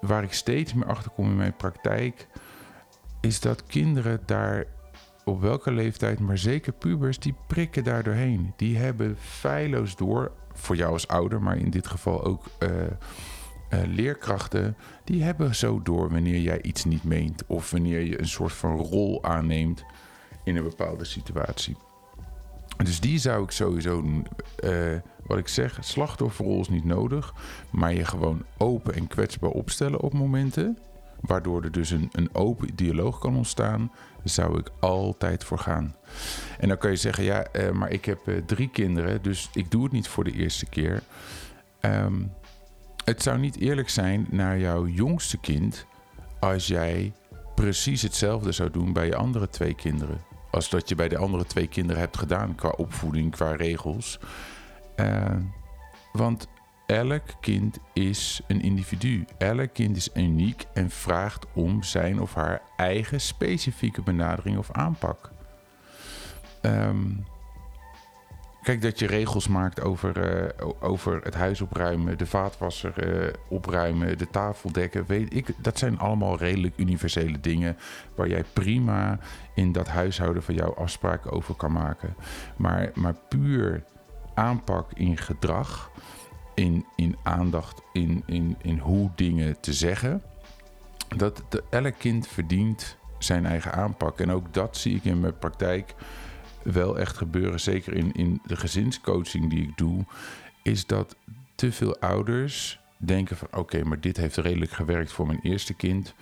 waar 0.00 0.22
ik 0.22 0.32
steeds 0.32 0.74
meer 0.74 0.86
achter 0.86 1.10
kom 1.10 1.30
in 1.30 1.36
mijn 1.36 1.56
praktijk, 1.56 2.28
is 3.20 3.40
dat 3.40 3.66
kinderen 3.66 4.20
daar 4.26 4.66
op 5.24 5.40
welke 5.40 5.72
leeftijd, 5.72 6.18
maar 6.18 6.38
zeker 6.38 6.72
pubers, 6.72 7.18
die 7.18 7.34
prikken 7.46 7.84
daar 7.84 8.02
doorheen. 8.02 8.52
Die 8.56 8.76
hebben 8.76 9.16
feilloos 9.18 9.96
door, 9.96 10.32
voor 10.54 10.76
jou 10.76 10.92
als 10.92 11.08
ouder, 11.08 11.42
maar 11.42 11.56
in 11.56 11.70
dit 11.70 11.86
geval 11.86 12.24
ook 12.24 12.44
uh, 12.58 12.68
uh, 12.70 13.80
leerkrachten, 13.86 14.76
die 15.04 15.22
hebben 15.22 15.54
zo 15.54 15.82
door 15.82 16.10
wanneer 16.10 16.40
jij 16.40 16.62
iets 16.62 16.84
niet 16.84 17.04
meent 17.04 17.46
of 17.46 17.70
wanneer 17.70 18.00
je 18.00 18.20
een 18.20 18.28
soort 18.28 18.52
van 18.52 18.76
rol 18.76 19.24
aanneemt 19.24 19.84
in 20.44 20.56
een 20.56 20.62
bepaalde 20.62 21.04
situatie. 21.04 21.76
Dus 22.76 23.00
die 23.00 23.18
zou 23.18 23.44
ik 23.44 23.50
sowieso 23.50 24.04
uh, 24.64 24.96
wat 25.26 25.38
ik 25.38 25.48
zeg, 25.48 25.78
slachtofferrol 25.80 26.60
is 26.60 26.68
niet 26.68 26.84
nodig, 26.84 27.34
maar 27.70 27.94
je 27.94 28.04
gewoon 28.04 28.44
open 28.58 28.94
en 28.94 29.06
kwetsbaar 29.06 29.50
opstellen 29.50 30.00
op 30.00 30.12
momenten, 30.12 30.78
waardoor 31.26 31.62
er 31.62 31.72
dus 31.72 31.90
een, 31.90 32.08
een 32.12 32.34
open 32.34 32.74
dialoog 32.74 33.18
kan 33.18 33.36
ontstaan, 33.36 33.92
zou 34.24 34.58
ik 34.58 34.70
altijd 34.80 35.44
voor 35.44 35.58
gaan. 35.58 35.94
En 36.58 36.68
dan 36.68 36.78
kan 36.78 36.90
je 36.90 36.96
zeggen, 36.96 37.24
ja, 37.24 37.42
eh, 37.42 37.70
maar 37.70 37.90
ik 37.90 38.04
heb 38.04 38.28
eh, 38.28 38.36
drie 38.46 38.68
kinderen, 38.68 39.22
dus 39.22 39.50
ik 39.52 39.70
doe 39.70 39.82
het 39.82 39.92
niet 39.92 40.08
voor 40.08 40.24
de 40.24 40.32
eerste 40.32 40.66
keer. 40.66 41.02
Ehm, 41.80 42.22
het 43.04 43.22
zou 43.22 43.38
niet 43.38 43.58
eerlijk 43.58 43.88
zijn 43.88 44.26
naar 44.30 44.58
jouw 44.58 44.86
jongste 44.86 45.38
kind 45.38 45.86
als 46.40 46.66
jij 46.66 47.12
precies 47.54 48.02
hetzelfde 48.02 48.52
zou 48.52 48.70
doen 48.70 48.92
bij 48.92 49.06
je 49.06 49.16
andere 49.16 49.48
twee 49.48 49.74
kinderen. 49.74 50.20
Als 50.50 50.70
dat 50.70 50.88
je 50.88 50.94
bij 50.94 51.08
de 51.08 51.16
andere 51.16 51.44
twee 51.44 51.66
kinderen 51.66 52.00
hebt 52.00 52.18
gedaan 52.18 52.54
qua 52.54 52.68
opvoeding, 52.68 53.30
qua 53.30 53.54
regels. 53.54 54.18
Uh, 54.96 55.36
want 56.12 56.48
elk 56.86 57.24
kind 57.40 57.78
is 57.92 58.40
een 58.46 58.60
individu. 58.60 59.24
Elk 59.38 59.72
kind 59.72 59.96
is 59.96 60.08
uniek 60.14 60.64
en 60.74 60.90
vraagt 60.90 61.46
om 61.52 61.82
zijn 61.82 62.20
of 62.20 62.34
haar 62.34 62.62
eigen 62.76 63.20
specifieke 63.20 64.02
benadering 64.02 64.58
of 64.58 64.70
aanpak. 64.70 65.30
Um, 66.62 67.24
Kijk, 68.64 68.82
dat 68.82 68.98
je 68.98 69.06
regels 69.06 69.48
maakt 69.48 69.80
over, 69.80 70.34
uh, 70.60 70.68
over 70.80 71.20
het 71.22 71.34
huis 71.34 71.60
opruimen, 71.60 72.18
de 72.18 72.26
vaatwasser 72.26 73.24
uh, 73.26 73.32
opruimen, 73.48 74.18
de 74.18 74.30
tafel 74.30 74.72
dekken. 74.72 75.04
Weet 75.06 75.34
ik, 75.34 75.46
dat 75.56 75.78
zijn 75.78 75.98
allemaal 75.98 76.36
redelijk 76.38 76.72
universele 76.76 77.40
dingen 77.40 77.76
waar 78.14 78.28
jij 78.28 78.44
prima 78.52 79.18
in 79.54 79.72
dat 79.72 79.88
huishouden 79.88 80.42
van 80.42 80.54
jou 80.54 80.76
afspraken 80.76 81.30
over 81.30 81.54
kan 81.54 81.72
maken. 81.72 82.14
Maar, 82.56 82.90
maar 82.94 83.14
puur 83.28 83.82
aanpak 84.34 84.92
in 84.92 85.16
gedrag, 85.16 85.90
in, 86.54 86.84
in 86.96 87.16
aandacht, 87.22 87.80
in, 87.92 88.22
in, 88.26 88.56
in 88.62 88.78
hoe 88.78 89.10
dingen 89.14 89.60
te 89.60 89.72
zeggen. 89.72 90.22
Dat 91.16 91.42
elk 91.70 91.98
kind 91.98 92.28
verdient 92.28 92.96
zijn 93.18 93.46
eigen 93.46 93.72
aanpak. 93.72 94.20
En 94.20 94.30
ook 94.30 94.54
dat 94.54 94.76
zie 94.76 94.96
ik 94.96 95.04
in 95.04 95.20
mijn 95.20 95.38
praktijk 95.38 95.94
wel 96.62 96.98
echt 96.98 97.16
gebeuren, 97.16 97.60
zeker 97.60 97.94
in, 97.94 98.12
in 98.12 98.40
de 98.46 98.56
gezinscoaching 98.56 99.50
die 99.50 99.62
ik 99.62 99.76
doe, 99.76 100.04
is 100.62 100.86
dat 100.86 101.16
te 101.54 101.72
veel 101.72 101.98
ouders 101.98 102.80
denken 102.96 103.36
van 103.36 103.48
oké, 103.50 103.84
maar 103.84 104.00
dit 104.00 104.16
heeft 104.16 104.36
redelijk 104.36 104.70
gewerkt 104.70 105.12
voor 105.12 105.26
mijn 105.26 105.40
eerste 105.42 105.74
kind. 105.74 106.14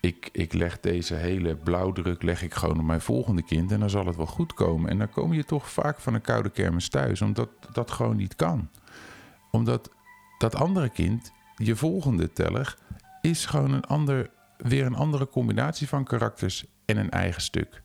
Ik, 0.00 0.28
ik 0.32 0.52
leg 0.52 0.80
deze 0.80 1.14
hele 1.14 1.56
blauwdruk 1.56 2.22
leg 2.22 2.42
ik 2.42 2.54
gewoon 2.54 2.78
op 2.78 2.84
mijn 2.84 3.00
volgende 3.00 3.42
kind 3.42 3.72
en 3.72 3.80
dan 3.80 3.90
zal 3.90 4.06
het 4.06 4.16
wel 4.16 4.26
goed 4.26 4.54
komen. 4.54 4.90
En 4.90 4.98
dan 4.98 5.10
kom 5.10 5.32
je 5.32 5.44
toch 5.44 5.70
vaak 5.70 6.00
van 6.00 6.14
een 6.14 6.20
koude 6.20 6.50
kermis 6.50 6.88
thuis, 6.88 7.22
omdat 7.22 7.48
dat 7.72 7.90
gewoon 7.90 8.16
niet 8.16 8.36
kan. 8.36 8.68
Omdat 9.50 9.90
dat 10.38 10.54
andere 10.54 10.88
kind, 10.88 11.32
je 11.56 11.76
volgende 11.76 12.32
teller, 12.32 12.76
is 13.20 13.46
gewoon 13.46 13.72
een 13.72 13.84
ander, 13.84 14.30
weer 14.56 14.86
een 14.86 14.94
andere 14.94 15.28
combinatie 15.28 15.88
van 15.88 16.04
karakters 16.04 16.64
en 16.84 16.96
een 16.96 17.10
eigen 17.10 17.42
stuk. 17.42 17.82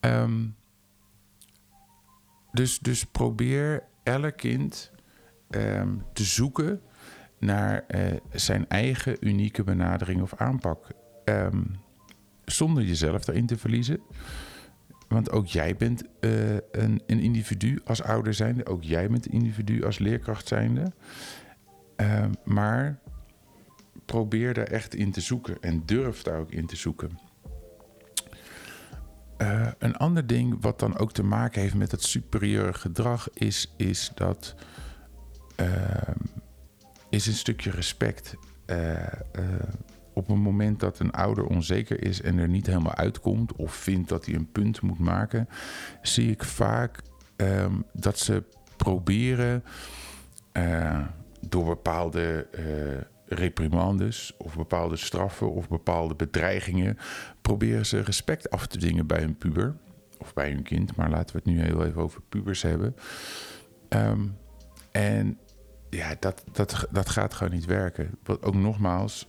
Um, 0.00 0.56
dus, 2.52 2.78
dus 2.78 3.04
probeer 3.04 3.84
elk 4.02 4.36
kind 4.36 4.92
ehm, 5.50 5.96
te 6.12 6.24
zoeken 6.24 6.80
naar 7.38 7.84
uh, 7.88 8.12
zijn 8.32 8.68
eigen 8.68 9.16
unieke 9.28 9.64
benadering 9.64 10.22
of 10.22 10.34
aanpak. 10.34 10.86
Um, 11.24 11.80
zonder 12.44 12.84
jezelf 12.84 13.24
daarin 13.24 13.46
te 13.46 13.58
verliezen. 13.58 14.00
Want 15.10 15.30
ook 15.30 15.46
jij 15.46 15.76
bent 15.76 16.02
uh, 16.20 16.52
een, 16.52 17.02
een, 17.06 17.20
individu 17.20 17.80
als 17.84 18.02
ouder 18.02 18.34
zijnde. 18.34 18.66
Ook 18.66 18.82
jij 18.82 19.08
bent 19.08 19.26
een 19.26 19.32
individu 19.32 19.84
als 19.84 19.98
leerkracht 19.98 20.48
zijnde. 20.48 20.92
Uh, 21.96 22.24
maar 22.44 22.98
probeer 24.04 24.54
daar 24.54 24.66
echt 24.66 24.94
in 24.94 25.12
te 25.12 25.20
zoeken. 25.20 25.56
En 25.60 25.82
durf 25.86 26.22
daar 26.22 26.38
ook 26.38 26.52
in 26.52 26.66
te 26.66 26.76
zoeken. 26.76 27.18
Uh, 29.38 29.68
een 29.78 29.96
ander 29.96 30.26
ding 30.26 30.56
wat 30.60 30.78
dan 30.78 30.98
ook 30.98 31.12
te 31.12 31.22
maken 31.22 31.60
heeft 31.60 31.74
met 31.74 31.90
het 31.90 32.02
superieure 32.02 32.74
gedrag 32.74 33.28
is, 33.32 33.74
is 33.76 34.12
dat 34.14 34.54
is 37.08 37.26
een 37.26 37.32
stukje 37.32 37.70
respect. 37.70 38.34
Op 40.20 40.28
een 40.28 40.40
moment 40.40 40.80
dat 40.80 40.98
een 40.98 41.10
ouder 41.10 41.44
onzeker 41.44 42.04
is 42.04 42.22
en 42.22 42.38
er 42.38 42.48
niet 42.48 42.66
helemaal 42.66 42.94
uitkomt 42.94 43.52
of 43.56 43.74
vindt 43.74 44.08
dat 44.08 44.26
hij 44.26 44.34
een 44.34 44.52
punt 44.52 44.80
moet 44.80 44.98
maken, 44.98 45.48
zie 46.02 46.30
ik 46.30 46.44
vaak 46.44 47.00
um, 47.36 47.84
dat 47.92 48.18
ze 48.18 48.42
proberen 48.76 49.64
door 51.48 51.64
bepaalde 51.64 52.46
reprimandes 53.26 54.34
of 54.38 54.56
bepaalde 54.56 54.96
straffen 54.96 55.52
of 55.52 55.68
bepaalde 55.68 56.14
bedreigingen 56.14 56.98
proberen 57.42 57.86
ze 57.86 58.00
respect 58.00 58.50
af 58.50 58.66
te 58.66 58.78
dingen 58.78 59.06
bij 59.06 59.22
een 59.22 59.36
puber 59.36 59.76
of 60.18 60.32
bij 60.32 60.50
hun 60.50 60.62
kind, 60.62 60.96
maar 60.96 61.10
laten 61.10 61.36
we 61.36 61.42
het 61.44 61.54
nu 61.54 61.62
heel 61.62 61.84
even 61.84 62.02
over 62.02 62.20
pubers 62.28 62.62
hebben. 62.62 62.96
Um, 63.88 64.36
en 64.90 65.38
ja, 65.90 66.14
dat, 66.18 66.44
dat, 66.52 66.86
dat 66.90 67.08
gaat 67.08 67.34
gewoon 67.34 67.52
niet 67.52 67.64
werken. 67.64 68.10
Wat 68.22 68.42
ook 68.42 68.54
nogmaals, 68.54 69.28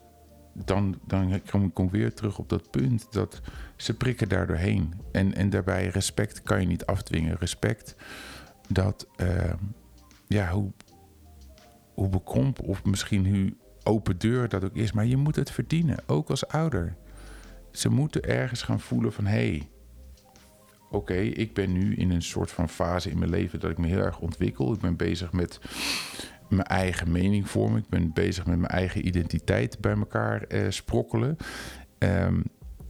dan, 0.53 0.99
dan 1.05 1.41
kom 1.73 1.85
ik 1.85 1.91
weer 1.91 2.13
terug 2.13 2.37
op 2.37 2.49
dat 2.49 2.71
punt 2.71 3.07
dat 3.11 3.41
ze 3.75 3.97
prikken 3.97 4.29
daar 4.29 4.47
doorheen. 4.47 4.93
En, 5.11 5.33
en 5.33 5.49
daarbij 5.49 5.87
respect 5.87 6.41
kan 6.41 6.61
je 6.61 6.67
niet 6.67 6.85
afdwingen. 6.85 7.37
Respect 7.39 7.95
dat, 8.67 9.07
uh, 9.17 9.53
ja, 10.27 10.49
hoe, 10.49 10.71
hoe 11.93 12.09
bekrompen 12.09 12.63
of 12.63 12.85
misschien 12.85 13.27
hoe 13.27 13.53
open 13.83 14.17
deur 14.17 14.49
dat 14.49 14.63
ook 14.63 14.75
is. 14.75 14.91
Maar 14.91 15.05
je 15.05 15.17
moet 15.17 15.35
het 15.35 15.51
verdienen, 15.51 15.97
ook 16.05 16.29
als 16.29 16.47
ouder. 16.47 16.95
Ze 17.71 17.89
moeten 17.89 18.23
ergens 18.23 18.61
gaan 18.61 18.79
voelen 18.79 19.13
van... 19.13 19.25
hé, 19.25 19.31
hey, 19.31 19.69
oké, 20.89 21.13
ik 21.13 21.53
ben 21.53 21.71
nu 21.71 21.95
in 21.95 22.11
een 22.11 22.21
soort 22.21 22.51
van 22.51 22.69
fase 22.69 23.09
in 23.09 23.19
mijn 23.19 23.31
leven... 23.31 23.59
dat 23.59 23.71
ik 23.71 23.77
me 23.77 23.87
heel 23.87 23.99
erg 23.99 24.19
ontwikkel. 24.19 24.73
Ik 24.73 24.79
ben 24.79 24.95
bezig 24.95 25.31
met 25.31 25.59
mijn 26.51 26.67
eigen 26.67 27.11
mening 27.11 27.49
vormen. 27.49 27.79
Ik 27.79 27.89
ben 27.89 28.13
bezig 28.13 28.45
met 28.45 28.57
mijn 28.57 28.71
eigen 28.71 29.07
identiteit 29.07 29.79
bij 29.79 29.95
elkaar 29.95 30.43
eh, 30.43 30.65
sprokkelen. 30.69 31.37
Um, 31.99 32.43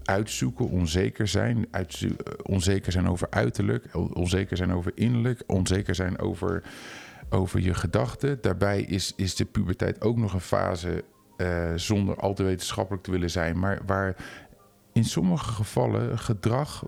uitzoeken, 0.03 0.70
onzeker 0.70 1.27
zijn. 1.27 1.68
Uit, 1.72 2.08
onzeker 2.44 2.91
zijn 2.91 3.10
over 3.10 3.27
uiterlijk, 3.30 3.96
onzeker 4.13 4.58
zijn 4.58 4.74
over 4.74 4.91
innerlijk, 4.96 5.44
onzeker 5.48 5.96
zijn 5.96 6.20
over 6.20 6.63
over 7.32 7.60
je 7.60 7.74
gedachten. 7.74 8.41
Daarbij 8.41 8.82
is, 8.82 9.13
is 9.15 9.36
de 9.36 9.46
puberteit 9.46 10.01
ook 10.01 10.18
nog 10.18 10.34
een 10.34 10.39
fase 10.39 11.03
uh, 11.38 11.72
zonder 11.75 12.15
al 12.15 12.34
te 12.34 12.44
wetenschappelijk 12.44 13.03
te 13.03 13.12
willen 13.12 13.30
zijn, 13.30 13.60
maar 13.60 13.80
waar 13.86 14.15
in 14.94 15.06
sommige 15.06 15.51
gevallen 15.51 16.20
gedrag 16.20 16.86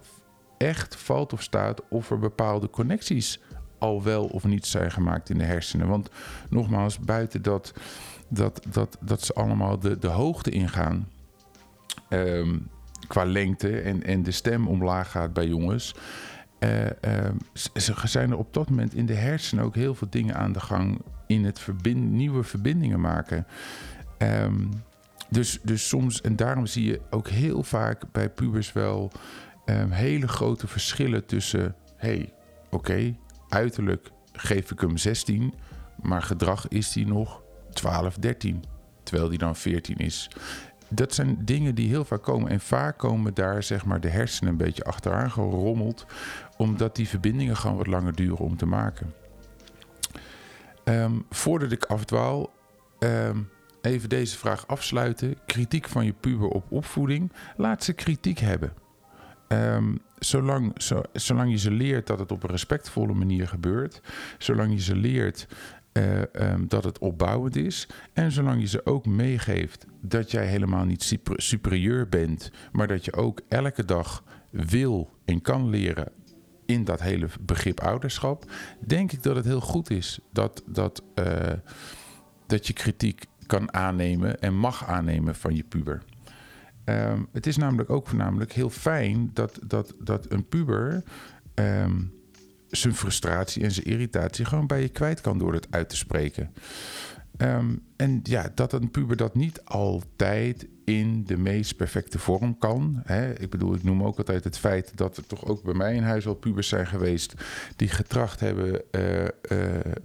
echt 0.58 0.96
valt 0.96 1.34
of 1.34 1.42
staat 1.42 1.82
of 1.89 2.12
er 2.12 2.20
bepaalde 2.20 2.70
connecties 2.70 3.39
al 3.84 4.04
wel 4.04 4.25
of 4.25 4.44
niet 4.44 4.66
zijn 4.66 4.92
gemaakt 4.92 5.30
in 5.30 5.38
de 5.38 5.44
hersenen. 5.44 5.88
Want 5.88 6.10
nogmaals, 6.50 7.00
buiten 7.00 7.42
dat, 7.42 7.74
dat, 8.28 8.66
dat, 8.70 8.98
dat 9.02 9.22
ze 9.22 9.34
allemaal 9.34 9.80
de, 9.80 10.00
de 10.00 10.08
hoogte 10.08 10.50
ingaan. 10.50 11.08
Um, 12.10 12.68
qua 13.08 13.25
lengte 13.25 13.80
en, 13.80 14.04
en 14.04 14.24
de 14.24 14.32
stem 14.32 14.68
omlaag 14.68 15.12
gaat 15.12 15.34
bij 15.34 15.48
jongens. 15.48 15.96
Uh, 16.60 16.86
uh, 16.86 17.30
zijn 18.04 18.32
er 18.32 18.38
op 18.38 18.54
dat 18.54 18.70
moment 18.70 18.94
in 18.94 19.06
de 19.06 19.13
hersenen 19.13 19.63
ook 19.63 19.75
heel 19.75 19.96
veel 19.96 20.10
dingen 20.10 20.36
aan 20.36 20.52
de 20.52 20.60
gang 20.60 21.02
in 21.28 21.46
het 21.46 21.60
verbind, 21.60 22.12
nieuwe 22.12 22.44
verbindingen 22.44 23.02
maken. 23.02 23.48
Um, 24.18 24.70
dus, 25.30 25.60
dus 25.63 25.88
soms, 25.88 26.22
en 26.22 26.36
daarom 26.36 26.66
zie 26.66 26.86
je 26.86 27.02
ook 27.10 27.28
heel 27.28 27.63
vaak 27.63 28.04
bij 28.12 28.30
pubers 28.30 28.74
wel 28.74 29.12
hele 29.90 30.28
grote 30.28 30.68
verschillen 30.68 31.25
tussen: 31.25 31.75
hey, 31.96 32.34
oké, 32.70 33.16
uiterlijk 33.53 34.12
geef 34.33 34.72
ik 34.72 34.79
hem 34.79 34.98
16, 34.98 35.53
maar 36.01 36.22
gedrag 36.22 36.67
is 36.67 36.95
hij 36.95 37.03
nog 37.03 37.41
12, 37.74 38.15
13, 38.15 38.63
terwijl 39.03 39.27
hij 39.27 39.38
dan 39.38 39.55
14 39.55 39.98
is 39.98 40.29
dat 40.95 41.13
zijn 41.13 41.38
dingen 41.45 41.75
die 41.75 41.89
heel 41.89 42.05
vaak 42.05 42.24
komen. 42.24 42.50
En 42.50 42.60
vaak 42.60 42.98
komen 42.98 43.33
daar 43.33 43.63
zeg 43.63 43.86
maar, 43.86 44.00
de 44.00 44.10
hersenen 44.10 44.51
een 44.51 44.57
beetje 44.57 44.83
achteraan 44.83 45.31
gerommeld, 45.31 46.05
omdat 46.57 46.95
die 46.95 47.07
verbindingen 47.07 47.57
gewoon 47.57 47.77
wat 47.77 47.88
langer 47.88 48.15
duren 48.15 48.38
om 48.38 48.57
te 48.57 48.65
maken. 48.65 49.13
Um, 50.83 51.25
voordat 51.29 51.72
ik 51.72 51.86
afdwaal, 51.86 52.51
um, 53.00 53.50
even 53.81 54.10
deze 54.10 54.38
vraag 54.38 54.67
afsluiten. 54.67 55.38
Kritiek 55.45 55.88
van 55.88 56.05
je 56.05 56.13
puber 56.13 56.48
op 56.48 56.65
opvoeding. 56.69 57.31
Laat 57.57 57.83
ze 57.83 57.93
kritiek 57.93 58.39
hebben. 58.39 58.83
Um, 59.48 60.00
zolang, 60.20 60.82
zo, 60.82 61.02
zolang 61.14 61.52
je 61.52 61.58
ze 61.58 61.72
leert 61.72 62.08
dat 62.08 62.20
het 62.20 62.32
op 62.32 62.44
een 62.44 62.50
respectvolle 62.50 63.14
manier 63.14 63.48
gebeurt, 63.48 64.02
zolang 64.38 64.74
je 64.74 64.82
ze 64.82 64.96
leert 64.96 65.48
uh, 65.94 66.22
um, 66.22 66.68
dat 66.68 66.84
het 66.84 67.00
opbouwend 67.00 67.56
is. 67.56 67.88
En 68.14 68.32
zolang 68.32 68.62
je 68.62 68.68
ze 68.68 68.86
ook 68.86 69.06
meegeeft 69.06 69.86
dat 70.02 70.32
jij 70.32 70.46
helemaal 70.46 70.86
niet 70.86 71.18
superieur 71.36 72.10
bent, 72.10 72.52
maar 72.72 72.88
dat 72.88 73.06
je 73.06 73.14
ook 73.14 73.42
elke 73.48 73.86
dag 73.86 74.24
wil 74.50 75.10
en 75.26 75.42
kan 75.42 75.70
leren 75.70 76.12
in 76.66 76.84
dat 76.84 77.02
hele 77.02 77.28
begrip 77.42 77.80
ouderschap, 77.80 78.52
denk 78.80 79.12
ik 79.12 79.24
dat 79.24 79.36
het 79.36 79.46
heel 79.46 79.62
goed 79.62 79.90
is 79.90 80.20
dat, 80.32 80.64
dat, 80.66 81.04
eh, 81.16 81.54
dat 82.48 82.68
je 82.68 82.74
kritiek 82.74 83.26
kan 83.46 83.74
aannemen 83.74 84.40
en 84.40 84.56
mag 84.56 84.88
aannemen 84.88 85.36
van 85.36 85.56
je 85.56 85.64
puber. 85.64 86.04
Ehm, 86.84 87.22
het 87.32 87.48
is 87.48 87.58
namelijk 87.58 87.90
ook 87.90 88.08
voornamelijk 88.08 88.52
heel 88.52 88.70
fijn 88.70 89.32
dat, 89.34 89.60
dat, 89.68 89.94
dat 90.00 90.32
een 90.32 90.48
puber 90.48 91.04
ehm, 91.54 92.02
zijn 92.68 92.96
frustratie 92.96 93.63
en 93.63 93.72
zijn 93.72 93.86
irritatie 93.86 94.46
gewoon 94.46 94.68
bij 94.68 94.82
je 94.82 94.90
kwijt 94.90 95.22
kan 95.22 95.38
door 95.38 95.54
het 95.54 95.68
uit 95.70 95.90
te 95.90 95.96
spreken. 95.96 96.54
Ehm, 97.38 97.75
en 97.96 98.20
ja, 98.24 98.52
dat 98.56 98.74
een 98.74 98.92
puber 98.92 99.18
dat 99.18 99.36
niet 99.36 99.62
altijd 99.66 100.68
in 100.86 101.24
de 101.24 101.38
meest 101.38 101.75
perfecte 101.75 102.20
vorm 102.20 102.58
kan. 102.58 103.02
Hè? 103.04 103.40
Ik 103.40 103.50
bedoel, 103.50 103.74
ik 103.74 103.84
noem 103.84 104.04
ook 104.04 104.18
altijd 104.18 104.44
het 104.44 104.58
feit 104.58 104.92
dat 104.96 105.18
er 105.18 105.25
toch 105.25 105.46
ook 105.46 105.63
bij 105.63 105.74
mij 105.74 105.96
in 105.96 106.04
huis 106.04 106.28
al 106.28 106.36
pubers 106.36 106.68
zijn 106.68 106.88
geweest 106.88 107.34
die 107.75 107.88
getracht 107.90 108.40
hebben 108.40 108.82
uh, 108.92 109.22
uh, 109.22 109.28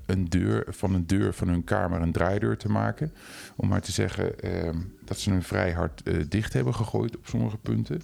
een 0.06 0.24
deur, 0.24 0.64
van 0.68 0.94
een 0.94 1.06
deur 1.06 1.34
van 1.34 1.48
hun 1.48 1.64
kamer 1.64 2.00
een 2.00 2.12
draaideur 2.12 2.56
te 2.56 2.68
maken. 2.68 3.12
Om 3.56 3.68
maar 3.68 3.80
te 3.80 3.92
zeggen 3.92 4.32
uh, 4.44 4.70
dat 5.04 5.18
ze 5.18 5.30
hem 5.30 5.42
vrij 5.42 5.72
hard 5.72 6.02
eh, 6.02 6.14
dicht 6.28 6.52
hebben 6.52 6.74
gegooid 6.74 7.16
op 7.16 7.26
sommige 7.26 7.58
punten. 7.58 8.02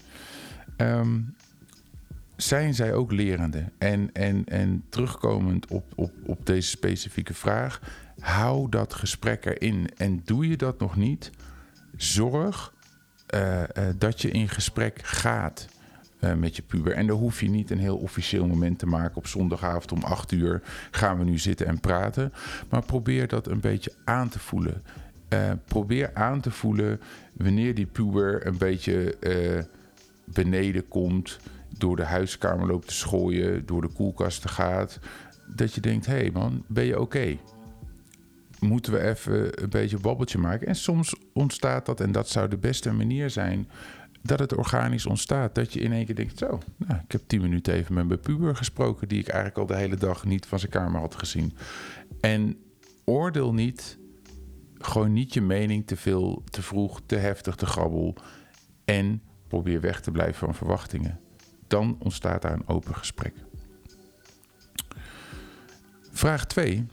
Um, 0.76 1.34
zijn 2.36 2.74
zij 2.74 2.94
ook 2.94 3.12
lerende? 3.12 3.64
En, 3.78 4.10
en, 4.12 4.44
en 4.44 4.84
terugkomend 4.88 5.66
op, 5.66 5.84
op, 5.94 6.12
op 6.26 6.46
deze 6.46 6.68
specifieke 6.68 7.34
vraag, 7.34 7.80
hou 8.24 8.68
dat 8.68 8.94
gesprek 8.94 9.44
erin. 9.44 9.88
En 9.96 10.22
doe 10.24 10.48
je 10.48 10.56
dat 10.56 10.78
nog 10.78 10.96
niet, 10.96 11.30
zorg 11.96 12.72
uh, 13.34 13.60
uh, 13.60 13.66
dat 13.98 14.20
je 14.20 14.30
in 14.30 14.48
gesprek 14.48 15.00
gaat. 15.02 15.66
Uh, 16.20 16.34
met 16.34 16.56
je 16.56 16.62
puber. 16.62 16.92
En 16.92 17.06
dan 17.06 17.18
hoef 17.18 17.40
je 17.40 17.48
niet 17.48 17.70
een 17.70 17.78
heel 17.78 17.96
officieel 17.96 18.46
moment 18.46 18.78
te 18.78 18.86
maken. 18.86 19.16
Op 19.16 19.26
zondagavond 19.26 19.92
om 19.92 20.02
8 20.02 20.32
uur 20.32 20.62
gaan 20.90 21.18
we 21.18 21.24
nu 21.24 21.38
zitten 21.38 21.66
en 21.66 21.80
praten. 21.80 22.32
Maar 22.68 22.84
probeer 22.84 23.28
dat 23.28 23.46
een 23.46 23.60
beetje 23.60 23.92
aan 24.04 24.28
te 24.28 24.38
voelen. 24.38 24.82
probeer 25.64 26.10
aan 26.14 26.40
te 26.40 26.50
voelen 26.50 27.00
wanneer 27.32 27.74
die 27.74 27.86
puber 27.86 28.46
een 28.46 28.58
beetje 28.58 29.16
beneden 30.24 30.88
komt 30.88 31.38
door 31.78 31.96
de 31.96 32.04
huiskamer 32.04 32.66
loopt 32.66 32.88
te 32.88 32.94
schooien, 32.94 33.66
door 33.66 33.80
de 33.80 33.92
koelkasten 33.92 34.50
gaat. 34.50 34.98
Dat 35.46 35.74
je 35.74 35.80
denkt, 35.80 36.06
hé 36.06 36.12
hey 36.12 36.30
man, 36.32 36.64
ben 36.68 36.84
je 36.84 37.00
oké? 37.00 37.38
Moeten 38.64 38.92
we 38.92 39.00
even 39.00 39.62
een 39.62 39.70
beetje 39.70 39.96
een 39.96 40.02
babbeltje 40.02 40.38
maken? 40.38 40.66
En 40.66 40.76
soms 40.76 41.14
ontstaat 41.32 41.86
dat, 41.86 42.00
en 42.00 42.12
dat 42.12 42.28
zou 42.28 42.48
de 42.48 42.56
beste 42.56 42.92
manier 42.92 43.30
zijn, 43.30 43.68
dat 44.22 44.38
het 44.38 44.54
organisch 44.54 45.06
ontstaat. 45.06 45.54
Dat 45.54 45.72
je 45.72 45.80
in 45.80 45.92
één 45.92 46.04
keer 46.06 46.14
denkt, 46.14 46.38
zo, 46.38 46.60
nou, 46.76 47.00
ik 47.04 47.12
heb 47.12 47.22
tien 47.26 47.40
minuten 47.40 47.74
even 47.74 47.94
met 47.94 48.06
mijn 48.06 48.20
puber 48.20 48.56
gesproken... 48.56 49.08
die 49.08 49.18
ik 49.18 49.28
eigenlijk 49.28 49.58
al 49.58 49.66
de 49.66 49.82
hele 49.82 49.96
dag 49.96 50.24
niet 50.24 50.46
van 50.46 50.58
zijn 50.58 50.70
kamer 50.70 51.00
had 51.00 51.14
gezien. 51.14 51.52
En 52.20 52.56
oordeel 53.04 53.52
niet, 53.52 53.98
gewoon 54.78 55.12
niet 55.12 55.34
je 55.34 55.40
mening 55.40 55.86
te 55.86 55.96
veel, 55.96 56.42
te 56.50 56.62
vroeg, 56.62 57.00
te 57.06 57.16
heftig, 57.16 57.54
te 57.54 57.66
grabbel... 57.66 58.14
en 58.84 59.22
probeer 59.48 59.80
weg 59.80 60.00
te 60.00 60.10
blijven 60.10 60.34
van 60.34 60.54
verwachtingen 60.54 61.20
dan 61.74 61.96
ontstaat 61.98 62.42
daar 62.42 62.52
een 62.52 62.68
open 62.68 62.94
gesprek. 62.94 63.34
Vraag 66.10 66.46
2. 66.46 66.86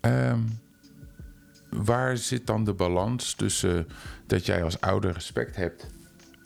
Um, 0.00 0.60
waar 1.70 2.16
zit 2.16 2.46
dan 2.46 2.64
de 2.64 2.74
balans 2.74 3.34
tussen 3.34 3.86
dat 4.26 4.46
jij 4.46 4.62
als 4.62 4.80
ouder 4.80 5.12
respect 5.12 5.56
hebt 5.56 5.86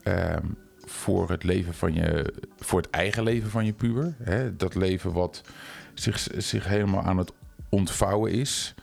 um, 0.05 0.57
voor 0.85 1.31
het 1.31 1.45
leven 1.45 1.75
van 1.75 1.95
je, 1.95 2.35
voor 2.59 2.81
het 2.81 2.91
eigen 2.91 3.23
leven 3.23 3.51
van 3.51 3.65
je 3.65 3.73
puber? 3.73 4.15
Hè? 4.23 4.57
Dat 4.57 4.75
leven 4.75 5.13
wat 5.13 5.43
zich, 5.95 6.29
zich 6.37 6.65
helemaal 6.67 7.03
aan 7.03 7.19
het 7.19 7.33
ontvouwen 7.69 8.33
is. 8.33 8.75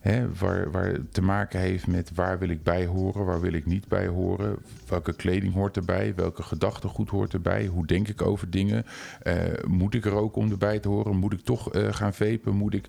Hè, 0.00 0.34
waar, 0.34 0.70
waar 0.70 0.96
te 1.10 1.22
maken 1.22 1.60
heeft 1.60 1.86
met 1.86 2.10
waar 2.14 2.38
wil 2.38 2.48
ik 2.48 2.62
bij 2.62 2.86
horen, 2.86 3.24
waar 3.24 3.40
wil 3.40 3.52
ik 3.52 3.66
niet 3.66 3.88
bij 3.88 4.06
horen, 4.06 4.56
welke 4.88 5.12
kleding 5.12 5.54
hoort 5.54 5.76
erbij, 5.76 6.14
welke 6.14 6.42
gedachtegoed 6.42 7.10
hoort 7.10 7.32
erbij, 7.32 7.66
hoe 7.66 7.86
denk 7.86 8.08
ik 8.08 8.22
over 8.22 8.50
dingen, 8.50 8.84
uh, 9.22 9.34
moet 9.66 9.94
ik 9.94 10.04
er 10.04 10.14
ook 10.14 10.36
om 10.36 10.50
erbij 10.50 10.78
te 10.78 10.88
horen, 10.88 11.16
moet 11.16 11.32
ik 11.32 11.40
toch 11.40 11.74
uh, 11.74 11.92
gaan 11.92 12.14
vepen, 12.14 12.54
moet 12.54 12.74
ik... 12.74 12.88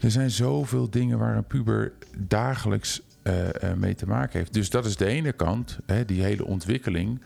Er 0.00 0.10
zijn 0.10 0.30
zoveel 0.30 0.90
dingen 0.90 1.18
waar 1.18 1.36
een 1.36 1.46
puber 1.46 1.92
dagelijks 2.18 3.02
uh, 3.22 3.48
mee 3.76 3.94
te 3.94 4.06
maken 4.06 4.38
heeft. 4.38 4.52
Dus 4.52 4.70
dat 4.70 4.84
is 4.84 4.96
de 4.96 5.06
ene 5.06 5.32
kant, 5.32 5.78
hè, 5.86 6.04
die 6.04 6.22
hele 6.22 6.44
ontwikkeling. 6.44 7.20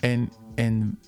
En, 0.00 0.32
en 0.54 0.98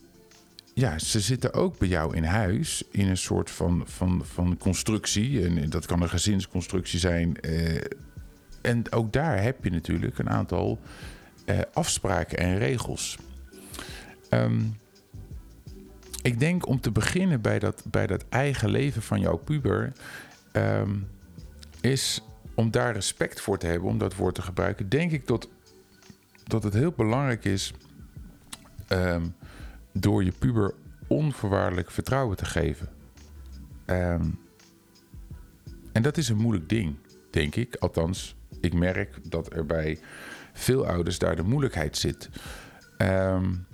ja, 0.75 0.99
ze 0.99 1.21
zitten 1.21 1.53
ook 1.53 1.79
bij 1.79 1.89
jou 1.89 2.17
in 2.17 2.25
huis 2.25 2.83
in 2.91 3.09
een 3.09 3.17
soort 3.17 3.51
van, 3.51 3.83
van, 3.87 4.23
van 4.25 4.57
constructie. 4.59 5.45
En 5.45 5.71
dat 5.71 5.87
kan 5.87 6.03
een 6.03 6.09
gezinsconstructie 6.09 6.99
zijn. 6.99 7.37
Uh, 7.41 7.81
en 8.61 8.93
ook 8.93 9.13
daar 9.13 9.43
heb 9.43 9.65
je 9.65 9.71
natuurlijk 9.71 10.19
een 10.19 10.31
aantal 10.31 10.79
afspraken 11.73 12.39
en 12.39 12.59
regels. 12.59 13.19
Um, 14.31 14.77
ik 16.23 16.39
denk 16.39 16.67
om 16.67 16.81
te 16.81 16.91
beginnen 16.91 17.41
bij 17.41 17.59
dat, 17.59 17.85
bij 17.91 18.07
dat 18.07 18.25
eigen 18.29 18.69
leven 18.69 19.03
van 19.03 19.21
jouw 19.21 19.37
puber, 19.37 19.93
um, 20.57 21.09
is 21.81 22.23
om 22.55 22.71
daar 22.71 22.93
respect 22.93 23.41
voor 23.41 23.59
te 23.59 23.67
hebben, 23.67 23.89
om 23.89 23.99
dat 23.99 24.15
woord 24.15 24.35
te 24.35 24.43
gebruiken, 24.43 24.89
denk 24.89 25.13
ik 25.13 25.27
dat, 25.27 25.49
dat 26.45 26.63
het 26.63 26.75
heel 26.75 26.93
belangrijk 26.93 27.45
is. 27.45 27.73
Um, 28.89 29.35
door 29.93 30.25
je 30.25 30.33
puber 30.33 30.75
onvoorwaardelijk 31.07 31.91
vertrouwen 31.91 32.37
te 32.37 32.45
geven. 32.45 32.89
Um, 33.87 34.39
en 35.93 36.03
dat 36.03 36.17
is 36.17 36.29
een 36.29 36.37
moeilijk 36.37 36.69
ding, 36.69 36.97
denk 37.31 37.55
ik. 37.57 37.77
Althans, 37.77 38.37
ik 38.61 38.73
merk 38.73 39.31
dat 39.31 39.53
er 39.53 39.67
bij 39.67 39.99
veel 40.53 40.87
ouders 40.87 41.19
daar 41.19 41.37
de 41.37 41.43
moeilijkheid 41.43 41.97
zit. 41.97 42.29
Um, 42.99 43.67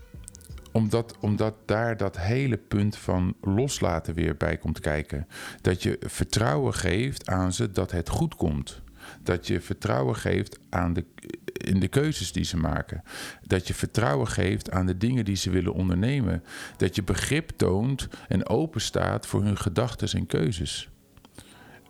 omdat, 0.73 1.17
omdat 1.21 1.55
daar 1.65 1.97
dat 1.97 2.19
hele 2.19 2.57
punt 2.57 2.97
van 2.97 3.35
loslaten 3.41 4.15
weer 4.15 4.37
bij 4.37 4.57
komt 4.57 4.81
kijken. 4.81 5.27
Dat 5.61 5.83
je 5.83 5.97
vertrouwen 6.01 6.75
geeft 6.75 7.27
aan 7.29 7.53
ze 7.53 7.71
dat 7.71 7.91
het 7.91 8.09
goed 8.09 8.35
komt. 8.35 8.83
Dat 9.23 9.47
je 9.47 9.61
vertrouwen 9.61 10.17
geeft 10.17 10.59
aan 10.69 10.93
de, 10.93 11.05
in 11.53 11.81
de 11.81 11.89
keuzes 11.89 12.33
die 12.33 12.45
ze 12.45 12.57
maken. 12.57 13.03
Dat 13.47 13.69
je 13.69 13.75
vertrouwen 13.75 14.29
geeft 14.29 14.71
aan 14.71 14.87
de 14.87 14.97
dingen 14.97 15.25
die 15.25 15.37
ze 15.37 15.51
willen 15.51 15.73
ondernemen. 15.73 16.45
Dat 16.77 16.95
je 16.95 17.03
begrip 17.03 17.51
toont 17.57 18.09
en 18.29 18.49
open 18.49 18.81
staat 18.81 19.27
voor 19.27 19.43
hun 19.43 19.57
gedachten 19.59 20.19
en 20.19 20.27
keuzes. 20.27 20.89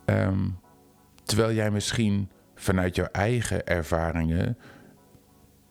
Um, 0.06 0.58
terwijl 1.24 1.52
jij 1.52 1.70
misschien 1.70 2.28
vanuit 2.54 2.96
jouw 2.96 3.08
eigen 3.12 3.66
ervaringen 3.66 4.56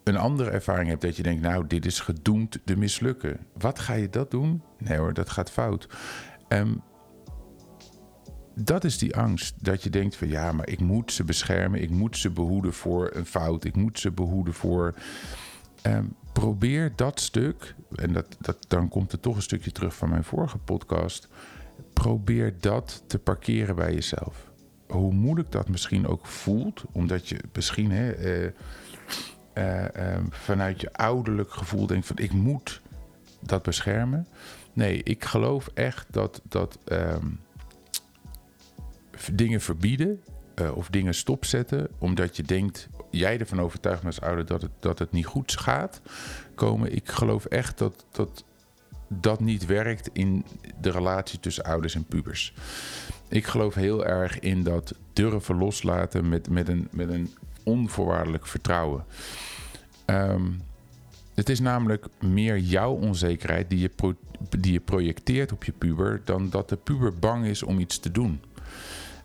een 0.03 0.17
andere 0.17 0.49
ervaring 0.49 0.89
hebt 0.89 1.01
dat 1.01 1.15
je 1.15 1.23
denkt, 1.23 1.41
nou, 1.41 1.67
dit 1.67 1.85
is 1.85 1.99
gedoemd 1.99 2.59
te 2.65 2.75
mislukken. 2.77 3.39
Wat 3.57 3.79
ga 3.79 3.93
je 3.93 4.09
dat 4.09 4.31
doen? 4.31 4.62
Nee 4.77 4.97
hoor, 4.97 5.13
dat 5.13 5.29
gaat 5.29 5.51
fout. 5.51 5.88
Um, 6.47 6.81
dat 8.55 8.83
is 8.83 8.97
die 8.97 9.15
angst. 9.15 9.55
Dat 9.65 9.83
je 9.83 9.89
denkt 9.89 10.15
van 10.15 10.27
ja, 10.27 10.51
maar 10.51 10.67
ik 10.67 10.79
moet 10.79 11.12
ze 11.12 11.23
beschermen. 11.23 11.81
Ik 11.81 11.89
moet 11.89 12.17
ze 12.17 12.29
behoeden 12.29 12.73
voor 12.73 13.09
een 13.13 13.25
fout. 13.25 13.63
Ik 13.63 13.75
moet 13.75 13.99
ze 13.99 14.12
behoeden 14.12 14.53
voor. 14.53 14.93
Um, 15.83 16.15
probeer 16.33 16.93
dat 16.95 17.19
stuk. 17.19 17.75
En 17.95 18.13
dat, 18.13 18.38
dat, 18.39 18.57
dan 18.67 18.89
komt 18.89 19.12
er 19.12 19.19
toch 19.19 19.35
een 19.35 19.41
stukje 19.41 19.71
terug 19.71 19.95
van 19.95 20.09
mijn 20.09 20.23
vorige 20.23 20.57
podcast. 20.57 21.27
Probeer 21.93 22.53
dat 22.59 23.03
te 23.07 23.19
parkeren 23.19 23.75
bij 23.75 23.93
jezelf. 23.93 24.51
Hoe 24.88 25.13
moeilijk 25.13 25.51
dat 25.51 25.69
misschien 25.69 26.07
ook 26.07 26.25
voelt. 26.25 26.83
Omdat 26.91 27.29
je 27.29 27.39
misschien 27.53 27.91
hè, 27.91 28.41
uh, 28.43 28.51
uh, 29.59 29.81
uh, 29.83 30.17
vanuit 30.29 30.81
je 30.81 30.93
ouderlijk 30.93 31.51
gevoel 31.51 31.87
denkt 31.87 32.07
van 32.07 32.17
ik 32.17 32.31
moet 32.31 32.81
dat 33.39 33.63
beschermen. 33.63 34.27
Nee, 34.73 35.03
ik 35.03 35.25
geloof 35.25 35.69
echt 35.73 36.07
dat. 36.09 36.41
dat 36.43 36.79
um, 36.85 37.39
dingen 39.33 39.61
verbieden 39.61 40.21
uh, 40.55 40.77
of 40.77 40.89
dingen 40.89 41.13
stopzetten, 41.13 41.87
omdat 41.97 42.35
je 42.35 42.43
denkt, 42.43 42.89
jij 43.09 43.39
ervan 43.39 43.61
overtuigd 43.61 44.05
als 44.05 44.21
ouder 44.21 44.45
dat 44.45 44.61
het, 44.61 44.71
dat 44.79 44.99
het 44.99 45.11
niet 45.11 45.25
goed 45.25 45.59
gaat 45.59 46.01
komen. 46.55 46.95
Ik 46.95 47.09
geloof 47.09 47.45
echt 47.45 47.77
dat, 47.77 48.05
dat 48.11 48.43
dat 49.07 49.39
niet 49.39 49.65
werkt 49.65 50.09
in 50.13 50.45
de 50.81 50.91
relatie 50.91 51.39
tussen 51.39 51.63
ouders 51.63 51.95
en 51.95 52.05
pubers. 52.05 52.53
Ik 53.27 53.45
geloof 53.45 53.73
heel 53.73 54.05
erg 54.05 54.39
in 54.39 54.63
dat 54.63 54.93
durven 55.13 55.55
loslaten 55.57 56.29
met, 56.29 56.49
met, 56.49 56.67
een, 56.67 56.87
met 56.91 57.09
een 57.09 57.33
onvoorwaardelijk 57.69 58.47
vertrouwen. 58.47 59.03
Um, 60.05 60.62
het 61.36 61.49
is 61.49 61.60
namelijk 61.60 62.05
meer 62.19 62.58
jouw 62.58 62.93
onzekerheid 62.93 63.69
die 63.69 63.79
je, 63.79 64.15
die 64.60 64.71
je 64.71 64.79
projecteert 64.79 65.51
op 65.51 65.63
je 65.63 65.71
puber, 65.71 66.21
dan 66.25 66.49
dat 66.49 66.69
de 66.69 66.75
puber 66.75 67.19
bang 67.19 67.45
is 67.45 67.63
om 67.63 67.79
iets 67.79 67.99
te 67.99 68.12
doen. 68.12 68.41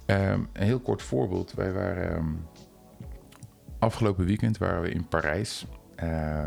Um, 0.06 0.48
een 0.52 0.66
heel 0.66 0.80
kort 0.80 1.02
voorbeeld. 1.02 1.52
Wij 1.52 1.72
waren 1.72 2.16
um, 2.16 2.46
afgelopen 3.78 4.24
weekend 4.24 4.58
waren 4.58 4.82
we 4.82 4.90
in 4.90 5.08
Parijs. 5.08 5.66
Uh, 6.02 6.46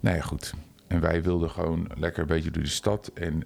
nou 0.00 0.16
ja, 0.16 0.22
goed. 0.22 0.54
En 0.86 1.00
wij 1.00 1.22
wilden 1.22 1.50
gewoon 1.50 1.88
lekker 1.94 2.22
een 2.22 2.28
beetje 2.28 2.50
door 2.50 2.62
de 2.62 2.68
stad. 2.68 3.10
En 3.14 3.42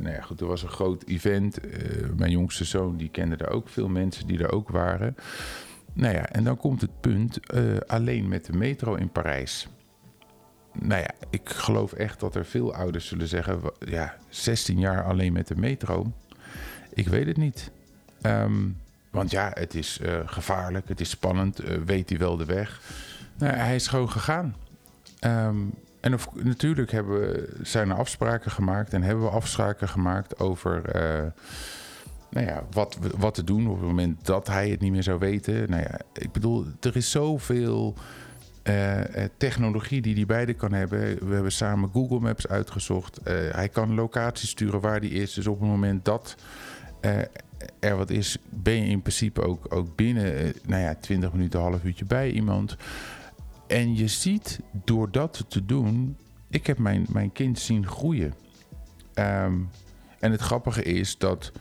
nou 0.00 0.14
ja, 0.14 0.20
goed, 0.20 0.40
er 0.40 0.46
was 0.46 0.62
een 0.62 0.68
groot 0.68 1.04
event. 1.06 1.58
mijn 2.16 2.30
jongste 2.30 2.64
zoon, 2.64 2.96
die 2.96 3.10
kende 3.10 3.36
daar 3.36 3.50
ook 3.50 3.68
veel 3.68 3.88
mensen 3.88 4.26
die 4.26 4.38
er 4.38 4.52
ook 4.52 4.68
waren. 4.68 5.16
Nou 5.92 6.14
ja, 6.14 6.26
en 6.26 6.44
dan 6.44 6.56
komt 6.56 6.80
het 6.80 7.00
punt 7.00 7.40
alleen 7.86 8.28
met 8.28 8.44
de 8.44 8.52
metro 8.52 8.94
in 8.94 9.10
Parijs 9.10 9.68
nou 10.72 11.00
ja, 11.00 11.10
ik 11.30 11.48
geloof 11.48 11.92
echt 11.92 12.20
dat 12.20 12.34
er 12.34 12.44
veel 12.44 12.74
ouders 12.74 13.06
zullen 13.06 13.28
zeggen: 13.28 13.60
ja, 13.78 14.16
16 14.28 14.78
jaar 14.78 15.04
alleen 15.04 15.32
met 15.32 15.48
de 15.48 15.56
metro. 15.56 16.12
Ik 16.94 17.08
weet 17.08 17.26
het 17.26 17.36
niet. 17.36 17.70
Ehm, 18.20 18.68
want 19.10 19.30
ja, 19.30 19.50
het 19.54 19.74
is 19.74 19.98
uh, 20.02 20.18
gevaarlijk, 20.24 20.88
het 20.88 21.00
is 21.00 21.10
spannend. 21.10 21.64
Uh, 21.64 21.76
weet 21.84 22.08
hij 22.08 22.18
wel 22.18 22.36
de 22.36 22.44
weg? 22.44 22.80
Nou, 23.38 23.54
hij 23.54 23.74
is 23.74 23.86
gewoon 23.86 24.10
gegaan. 24.10 24.56
Um, 25.24 25.74
en 26.00 26.18
natuurlijk 26.42 26.90
hebben 26.90 27.20
we, 27.20 27.56
zijn 27.62 27.90
er 27.90 27.96
afspraken 27.96 28.50
gemaakt 28.50 28.92
en 28.92 29.02
hebben 29.02 29.24
we 29.24 29.30
afspraken 29.30 29.88
gemaakt 29.88 30.38
over. 30.38 30.82
Nou 32.30 32.46
ja, 32.46 32.66
wat, 32.70 32.98
wat 33.18 33.34
te 33.34 33.44
doen 33.44 33.68
op 33.68 33.76
het 33.76 33.86
moment 33.86 34.26
dat 34.26 34.46
hij 34.46 34.68
het 34.68 34.80
niet 34.80 34.92
meer 34.92 35.02
zou 35.02 35.18
weten. 35.18 35.70
Nou 35.70 35.82
ja, 35.82 36.00
ik 36.12 36.32
bedoel, 36.32 36.66
er 36.80 36.96
is 36.96 37.10
zoveel 37.10 37.94
uh, 38.64 39.00
technologie 39.36 40.00
die 40.00 40.14
die 40.14 40.26
beide 40.26 40.54
kan 40.54 40.72
hebben. 40.72 41.28
We 41.28 41.34
hebben 41.34 41.52
samen 41.52 41.90
Google 41.92 42.20
Maps 42.20 42.48
uitgezocht. 42.48 43.20
Uh, 43.20 43.24
hij 43.50 43.68
kan 43.68 43.94
locatie 43.94 44.48
sturen 44.48 44.80
waar 44.80 45.00
die 45.00 45.10
is. 45.10 45.34
Dus 45.34 45.46
op 45.46 45.60
het 45.60 45.68
moment 45.68 46.04
dat 46.04 46.36
er 47.80 47.96
wat 47.96 48.10
is, 48.10 48.38
ben 48.48 48.74
je 48.74 48.90
in 48.90 49.02
principe 49.02 49.42
ook, 49.42 49.74
ook 49.74 49.96
binnen 49.96 50.52
nou 50.66 50.82
ja, 50.82 50.94
20 50.94 51.32
minuten, 51.32 51.60
half 51.60 51.84
uurtje 51.84 52.04
bij 52.04 52.30
iemand. 52.30 52.76
En 53.66 53.96
je 53.96 54.08
ziet 54.08 54.60
door 54.84 55.10
dat 55.10 55.44
te 55.48 55.64
doen, 55.64 56.16
ik 56.48 56.66
heb 56.66 56.78
mijn, 56.78 57.06
mijn 57.08 57.32
kind 57.32 57.58
zien 57.58 57.86
groeien. 57.86 58.34
Um, 59.14 59.68
en 60.18 60.30
het 60.30 60.40
grappige 60.40 60.82
is 60.82 61.18
dat 61.18 61.52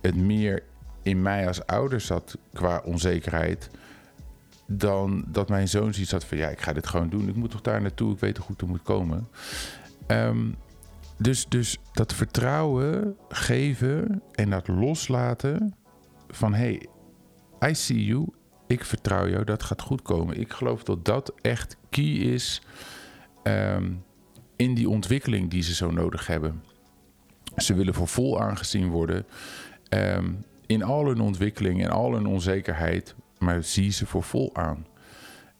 het 0.00 0.16
meer 0.16 0.62
in 1.02 1.22
mij 1.22 1.46
als 1.46 1.66
ouder 1.66 2.00
zat 2.00 2.38
qua 2.52 2.82
onzekerheid 2.84 3.70
dan 4.66 5.24
dat 5.26 5.48
mijn 5.48 5.68
zoon 5.68 5.92
zoiets 5.92 6.12
had 6.12 6.24
van 6.24 6.38
ja, 6.38 6.48
ik 6.48 6.60
ga 6.60 6.72
dit 6.72 6.86
gewoon 6.86 7.08
doen. 7.08 7.28
Ik 7.28 7.34
moet 7.34 7.50
toch 7.50 7.60
daar 7.60 7.80
naartoe, 7.80 8.12
ik 8.12 8.20
weet 8.20 8.34
toch 8.34 8.44
goed 8.44 8.60
er 8.60 8.68
moet 8.68 8.82
komen. 8.82 9.28
Um, 10.06 10.56
dus, 11.18 11.46
dus 11.48 11.78
dat 11.92 12.14
vertrouwen 12.14 13.16
geven 13.28 14.22
en 14.32 14.50
dat 14.50 14.68
loslaten 14.68 15.74
van 16.28 16.54
hey, 16.54 16.86
I 17.66 17.74
see 17.74 18.04
you, 18.04 18.26
ik 18.66 18.84
vertrouw 18.84 19.28
jou, 19.28 19.44
dat 19.44 19.62
gaat 19.62 19.82
goed 19.82 20.02
komen. 20.02 20.40
Ik 20.40 20.52
geloof 20.52 20.82
dat 20.82 21.04
dat 21.04 21.32
echt 21.40 21.76
key 21.90 22.12
is 22.12 22.62
um, 23.44 24.04
in 24.56 24.74
die 24.74 24.88
ontwikkeling 24.88 25.50
die 25.50 25.62
ze 25.62 25.74
zo 25.74 25.90
nodig 25.90 26.26
hebben. 26.26 26.62
Ze 27.56 27.74
willen 27.74 27.94
voor 27.94 28.08
vol 28.08 28.40
aangezien 28.40 28.88
worden. 28.88 29.26
Um, 29.88 30.44
in 30.66 30.82
al 30.82 31.06
hun 31.06 31.20
ontwikkeling 31.20 31.84
en 31.84 31.90
al 31.90 32.12
hun 32.14 32.26
onzekerheid 32.26 33.14
maar 33.38 33.62
zie 33.62 33.90
ze 33.90 34.06
voor 34.06 34.22
vol 34.22 34.56
aan. 34.56 34.86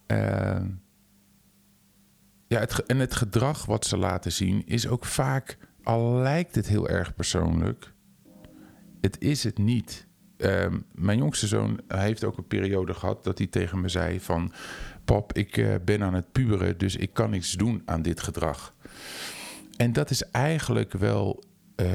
Uh, 0.07 0.61
ja, 2.47 2.61
het, 2.61 2.87
en 2.87 2.99
het 2.99 3.15
gedrag 3.15 3.65
wat 3.65 3.87
ze 3.87 3.97
laten 3.97 4.33
zien 4.33 4.67
is 4.67 4.89
ook 4.89 5.05
vaak, 5.05 5.59
al 5.83 6.13
lijkt 6.13 6.55
het 6.55 6.69
heel 6.69 6.89
erg 6.89 7.15
persoonlijk, 7.15 7.93
het 9.01 9.21
is 9.21 9.45
het 9.45 9.59
niet. 9.59 10.07
Uh, 10.37 10.67
mijn 10.93 11.19
jongste 11.19 11.47
zoon 11.47 11.81
heeft 11.89 12.25
ook 12.25 12.39
een 12.39 12.47
periode 12.47 12.95
gehad 12.95 13.25
dat 13.25 13.39
hij 13.39 13.47
tegen 13.47 13.81
me 13.81 13.89
zei 13.89 14.21
van... 14.21 14.53
pap, 15.05 15.33
ik 15.33 15.57
uh, 15.57 15.75
ben 15.85 16.03
aan 16.03 16.15
het 16.15 16.33
puberen, 16.33 16.79
dus 16.79 16.97
ik 16.97 17.13
kan 17.13 17.31
niets 17.31 17.53
doen 17.53 17.83
aan 17.85 18.03
dit 18.03 18.21
gedrag. 18.21 18.75
En 19.77 19.93
dat 19.93 20.11
is 20.11 20.31
eigenlijk 20.31 20.93
wel 20.93 21.45
uh, 21.77 21.87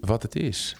wat 0.00 0.22
het 0.22 0.36
is. 0.36 0.76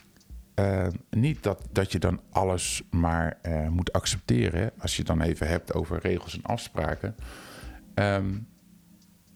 Uh, 0.60 0.86
niet 1.10 1.42
dat, 1.42 1.68
dat 1.72 1.92
je 1.92 1.98
dan 1.98 2.20
alles 2.30 2.82
maar 2.90 3.38
uh, 3.46 3.68
moet 3.68 3.92
accepteren. 3.92 4.70
Als 4.78 4.92
je 4.92 4.98
het 4.98 5.06
dan 5.06 5.20
even 5.20 5.48
hebt 5.48 5.74
over 5.74 5.98
regels 6.00 6.36
en 6.36 6.42
afspraken. 6.42 7.14
Um, 7.94 8.46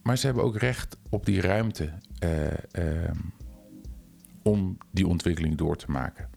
maar 0.02 0.18
ze 0.18 0.26
hebben 0.26 0.44
ook 0.44 0.56
recht 0.56 0.96
op 1.10 1.26
die 1.26 1.40
ruimte 1.40 1.92
uh, 2.24 3.04
um, 3.06 3.32
om 4.42 4.78
die 4.90 5.06
ontwikkeling 5.06 5.56
door 5.56 5.76
te 5.76 5.90
maken. 5.90 6.28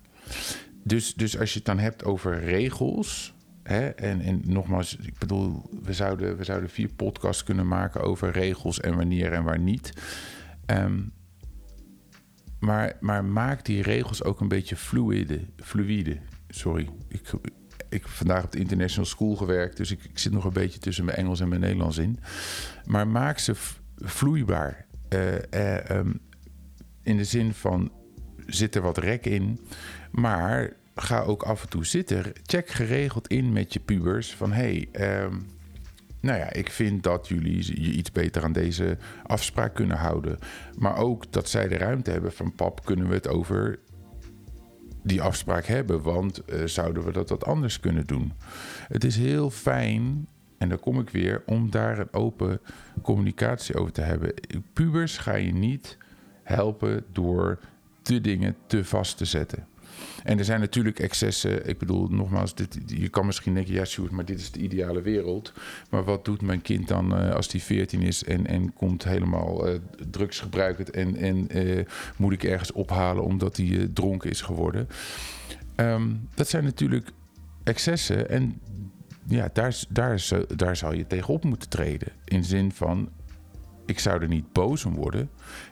Dus, 0.83 1.13
dus 1.13 1.39
als 1.39 1.51
je 1.51 1.57
het 1.57 1.67
dan 1.67 1.79
hebt 1.79 2.03
over 2.03 2.39
regels. 2.39 3.33
Hè, 3.63 3.87
en, 3.87 4.21
en 4.21 4.41
nogmaals, 4.43 4.95
ik 4.95 5.17
bedoel, 5.17 5.69
we 5.83 5.93
zouden, 5.93 6.37
we 6.37 6.43
zouden 6.43 6.69
vier 6.69 6.89
podcasts 6.95 7.43
kunnen 7.43 7.67
maken 7.67 8.01
over 8.01 8.31
regels 8.31 8.79
en 8.79 8.95
wanneer 8.95 9.33
en 9.33 9.43
waar 9.43 9.59
niet. 9.59 9.93
Um, 10.65 11.11
maar, 12.61 12.97
maar 12.99 13.25
maak 13.25 13.65
die 13.65 13.81
regels 13.81 14.23
ook 14.23 14.39
een 14.39 14.47
beetje 14.47 14.75
fluide. 14.75 15.39
fluide. 15.55 16.17
Sorry, 16.49 16.89
ik, 17.07 17.31
ik 17.89 18.01
heb 18.01 18.07
vandaag 18.07 18.43
op 18.43 18.51
de 18.51 18.59
International 18.59 19.05
School 19.05 19.35
gewerkt, 19.35 19.77
dus 19.77 19.91
ik, 19.91 20.03
ik, 20.03 20.19
zit 20.19 20.31
nog 20.31 20.45
een 20.45 20.53
beetje 20.53 20.79
tussen 20.79 21.05
mijn 21.05 21.17
Engels 21.17 21.39
en 21.39 21.49
mijn 21.49 21.61
Nederlands 21.61 21.97
in. 21.97 22.19
Maar 22.85 23.07
maak 23.07 23.37
ze 23.37 23.53
vloeibaar. 23.95 24.85
Uh, 25.09 25.33
uh, 25.53 25.89
um, 25.89 26.19
in 27.03 27.17
de 27.17 27.23
zin 27.23 27.53
van 27.53 27.91
zit 28.45 28.75
er 28.75 28.81
wat 28.81 28.97
rek 28.97 29.25
in, 29.25 29.59
maar 30.11 30.73
ga 30.95 31.21
ook 31.21 31.43
af 31.43 31.61
en 31.61 31.69
toe 31.69 31.85
zitten. 31.85 32.23
Check 32.43 32.69
geregeld 32.69 33.27
in 33.27 33.51
met 33.51 33.73
je 33.73 33.79
pubers 33.79 34.35
van 34.35 34.51
hey. 34.51 34.89
Um, 35.23 35.45
nou 36.21 36.39
ja, 36.39 36.53
ik 36.53 36.71
vind 36.71 37.03
dat 37.03 37.27
jullie 37.27 37.81
je 37.81 37.91
iets 37.91 38.11
beter 38.11 38.43
aan 38.43 38.53
deze 38.53 38.97
afspraak 39.23 39.73
kunnen 39.73 39.97
houden. 39.97 40.39
Maar 40.77 40.97
ook 40.97 41.31
dat 41.31 41.49
zij 41.49 41.67
de 41.67 41.77
ruimte 41.77 42.11
hebben 42.11 42.31
van 42.31 42.55
pap, 42.55 42.85
kunnen 42.85 43.07
we 43.07 43.13
het 43.13 43.27
over 43.27 43.79
die 45.03 45.21
afspraak 45.21 45.65
hebben? 45.65 46.01
Want 46.01 46.41
uh, 46.45 46.65
zouden 46.65 47.03
we 47.03 47.11
dat 47.11 47.29
wat 47.29 47.45
anders 47.45 47.79
kunnen 47.79 48.07
doen? 48.07 48.33
Het 48.87 49.03
is 49.03 49.17
heel 49.17 49.49
fijn, 49.49 50.27
en 50.57 50.69
daar 50.69 50.77
kom 50.77 50.99
ik 50.99 51.09
weer, 51.09 51.43
om 51.45 51.69
daar 51.69 51.99
een 51.99 52.13
open 52.13 52.59
communicatie 53.01 53.75
over 53.75 53.91
te 53.91 54.01
hebben. 54.01 54.33
Pubers 54.73 55.17
ga 55.17 55.35
je 55.35 55.53
niet 55.53 55.97
helpen 56.43 57.05
door 57.11 57.59
de 58.01 58.21
dingen 58.21 58.55
te 58.67 58.85
vast 58.85 59.17
te 59.17 59.25
zetten. 59.25 59.67
En 60.23 60.37
er 60.37 60.45
zijn 60.45 60.59
natuurlijk 60.59 60.99
excessen. 60.99 61.67
Ik 61.67 61.77
bedoel, 61.77 62.07
nogmaals, 62.07 62.55
dit, 62.55 62.77
je 62.85 63.09
kan 63.09 63.25
misschien 63.25 63.53
denken, 63.53 63.73
ja, 63.73 63.85
Sjoerd, 63.85 64.11
maar 64.11 64.25
dit 64.25 64.39
is 64.39 64.51
de 64.51 64.59
ideale 64.59 65.01
wereld. 65.01 65.53
Maar 65.89 66.03
wat 66.03 66.25
doet 66.25 66.41
mijn 66.41 66.61
kind 66.61 66.87
dan 66.87 67.17
uh, 67.17 67.33
als 67.33 67.47
die 67.47 67.61
14 67.61 68.01
is 68.01 68.23
en, 68.23 68.47
en 68.47 68.73
komt 68.73 69.03
helemaal 69.03 69.67
uh, 69.67 69.75
drugsgebruikend 70.09 70.89
en, 70.89 71.15
en 71.15 71.57
uh, 71.57 71.85
moet 72.17 72.33
ik 72.33 72.43
ergens 72.43 72.71
ophalen 72.71 73.23
omdat 73.23 73.57
hij 73.57 73.89
dronken 73.93 74.29
is 74.29 74.41
geworden? 74.41 74.87
Um, 75.75 76.27
dat 76.33 76.49
zijn 76.49 76.63
natuurlijk 76.63 77.09
excessen 77.63 78.29
en 78.29 78.59
ja, 79.27 79.49
daar, 79.53 79.83
daar, 79.89 80.27
daar 80.55 80.75
zou 80.75 80.95
je 80.95 81.07
tegenop 81.07 81.43
moeten 81.43 81.69
treden. 81.69 82.07
In 82.25 82.43
zin 82.43 82.71
van, 82.71 83.09
ik 83.85 83.99
zou 83.99 84.21
er 84.21 84.27
niet 84.27 84.51
boos 84.51 84.85
om 84.85 84.95
worden, 84.95 85.29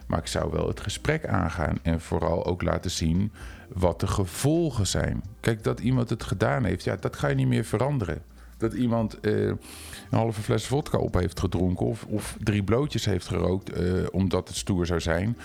maar 0.08 0.20
ik 0.20 0.28
zou 0.28 0.52
wel 0.52 0.68
het 0.68 0.80
gesprek 0.80 1.28
aangaan 1.28 1.78
en 1.82 2.02
vooral 2.02 2.46
ook 2.46 2.62
laten 2.62 2.92
zien 2.92 3.32
wat 3.74 4.00
de 4.00 4.08
gevolgen 4.08 4.88
zijn. 4.88 5.24
Kijk, 5.40 5.64
dat 5.64 5.80
iemand 5.80 6.10
het 6.10 6.24
gedaan 6.24 6.64
heeft, 6.64 6.84
ja, 6.84 6.96
dat 6.96 7.16
ga 7.16 7.28
je 7.28 7.36
niet 7.36 7.48
meer 7.48 7.66
veranderen. 7.66 8.22
Dat 8.58 8.74
iemand 8.74 9.18
uh, 9.22 9.48
een 9.48 9.58
halve 10.10 10.42
fles 10.42 10.66
vodka 10.66 10.98
op 10.98 11.14
heeft 11.14 11.40
gedronken 11.40 11.86
of, 11.86 12.06
of 12.10 12.38
drie 12.44 12.64
blootjes 12.64 13.06
heeft 13.06 13.28
gerookt 13.28 13.80
uh, 13.80 14.06
omdat 14.12 14.48
het 14.48 14.58
stoer 14.58 14.86
zou 14.86 15.00
zijn. 15.00 15.38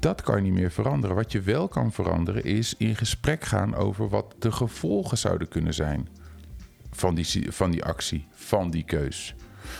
Dat 0.00 0.22
kan 0.22 0.36
je 0.36 0.42
niet 0.42 0.60
meer 0.60 0.70
veranderen. 0.70 1.16
Wat 1.16 1.32
je 1.32 1.40
wel 1.40 1.68
kan 1.68 1.92
veranderen 1.92 2.44
is 2.44 2.74
in 2.78 2.96
gesprek 2.96 3.44
gaan 3.44 3.74
over 3.74 4.08
wat 4.08 4.34
de 4.38 4.52
gevolgen 4.52 5.18
zouden 5.18 5.48
kunnen 5.48 5.74
zijn 5.74 6.08
van 6.90 7.14
die, 7.14 7.52
van 7.52 7.70
die 7.70 7.84
actie, 7.84 8.26
van 8.30 8.70
die 8.70 8.84
keus. 8.84 9.34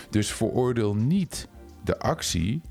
Dus 0.09 0.31
veroordeel 0.33 0.95
niet 0.95 1.47
de 1.83 1.99
actie, 1.99 2.61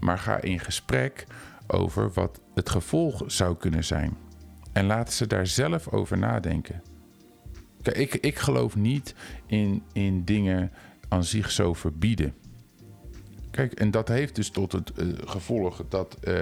maar 0.00 0.18
ga 0.18 0.40
in 0.40 0.58
gesprek 0.58 1.26
over 1.66 2.10
wat 2.12 2.40
het 2.54 2.70
gevolg 2.70 3.22
zou 3.26 3.56
kunnen 3.56 3.84
zijn. 3.84 4.16
En 4.72 4.86
laten 4.86 5.12
ze 5.12 5.26
daar 5.26 5.46
zelf 5.46 5.88
over 5.88 6.18
nadenken. 6.18 6.82
Kijk, 7.82 7.96
ik, 7.96 8.14
ik 8.14 8.38
geloof 8.38 8.76
niet 8.76 9.14
in, 9.46 9.82
in 9.92 10.24
dingen 10.24 10.72
aan 11.08 11.24
zich 11.24 11.50
zo 11.50 11.74
verbieden. 11.74 12.34
Kijk, 13.50 13.72
en 13.72 13.90
dat 13.90 14.08
heeft 14.08 14.34
dus 14.34 14.50
tot 14.50 14.72
het 14.72 14.92
uh, 14.96 15.12
gevolg 15.24 15.84
dat 15.88 16.16
uh, 16.24 16.34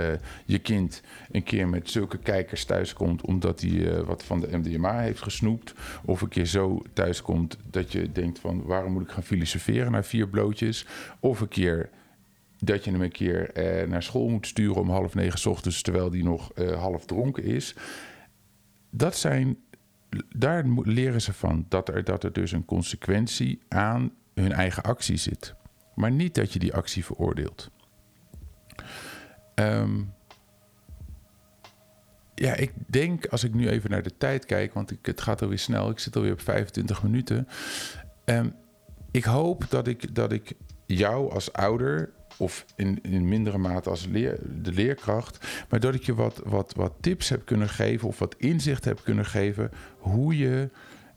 je 0.46 0.58
kind 0.58 1.02
een 1.30 1.42
keer 1.42 1.68
met 1.68 1.90
zulke 1.90 2.18
kijkers 2.18 2.64
thuiskomt 2.64 3.22
omdat 3.22 3.60
hij 3.60 3.70
uh, 3.70 4.00
wat 4.00 4.24
van 4.24 4.40
de 4.40 4.56
MDMA 4.56 4.98
heeft 4.98 5.22
gesnoept. 5.22 5.74
Of 6.04 6.20
een 6.20 6.28
keer 6.28 6.46
zo 6.46 6.82
thuiskomt 6.92 7.58
dat 7.70 7.92
je 7.92 8.12
denkt 8.12 8.38
van 8.38 8.62
waarom 8.62 8.92
moet 8.92 9.02
ik 9.02 9.10
gaan 9.10 9.22
filosoferen 9.22 9.92
naar 9.92 10.04
vier 10.04 10.28
blootjes. 10.28 10.86
Of 11.20 11.40
een 11.40 11.48
keer 11.48 11.90
dat 12.58 12.84
je 12.84 12.90
hem 12.90 13.02
een 13.02 13.12
keer 13.12 13.50
naar 13.88 14.02
school 14.02 14.28
moet 14.28 14.46
sturen 14.46 14.80
om 14.80 14.90
half 14.90 15.14
negen 15.14 15.50
ochtends 15.50 15.82
terwijl 15.82 16.10
die 16.10 16.24
nog 16.24 16.50
half 16.78 17.04
dronken 17.04 17.44
is 17.44 17.74
dat 18.90 19.16
zijn, 19.16 19.58
daar 20.36 20.64
leren 20.82 21.22
ze 21.22 21.32
van 21.32 21.66
dat 21.68 21.88
er, 21.88 22.04
dat 22.04 22.24
er 22.24 22.32
dus 22.32 22.52
een 22.52 22.64
consequentie 22.64 23.60
aan 23.68 24.12
hun 24.34 24.52
eigen 24.52 24.82
actie 24.82 25.16
zit. 25.16 25.54
Maar 25.94 26.10
niet 26.10 26.34
dat 26.34 26.52
je 26.52 26.58
die 26.58 26.74
actie 26.74 27.04
veroordeelt. 27.04 27.70
Ehm, 29.54 30.02
ja, 32.34 32.54
ik 32.54 32.72
denk 32.86 33.26
als 33.26 33.44
ik 33.44 33.54
nu 33.54 33.68
even 33.68 33.90
naar 33.90 34.02
de 34.02 34.16
tijd 34.16 34.44
kijk, 34.44 34.74
want 34.74 34.90
ik, 34.90 35.06
het 35.06 35.20
gaat 35.20 35.42
alweer 35.42 35.58
snel. 35.58 35.90
Ik 35.90 35.98
zit 35.98 36.16
alweer 36.16 36.32
op 36.32 36.40
25 36.40 37.02
minuten. 37.02 37.48
Um, 38.24 38.54
ik 39.10 39.24
hoop 39.24 39.70
dat 39.70 39.86
ik, 39.86 40.14
dat 40.14 40.32
ik 40.32 40.52
jou 40.86 41.32
als 41.32 41.52
ouder 41.52 42.12
of 42.38 42.64
in, 42.76 42.98
in 43.02 43.28
mindere 43.28 43.58
mate 43.58 43.90
als 43.90 44.10
de 44.10 44.72
leerkracht, 44.72 45.46
maar 45.68 45.80
dat 45.80 45.94
ik 45.94 46.02
je 46.02 46.14
wat, 46.14 46.40
wat, 46.44 46.74
wat 46.76 46.92
tips 47.00 47.28
heb 47.28 47.44
kunnen 47.44 47.68
geven 47.68 48.08
of 48.08 48.18
wat 48.18 48.34
inzicht 48.38 48.84
heb 48.84 49.00
kunnen 49.04 49.26
geven 49.26 49.70
hoe 49.98 50.36
je 50.36 50.70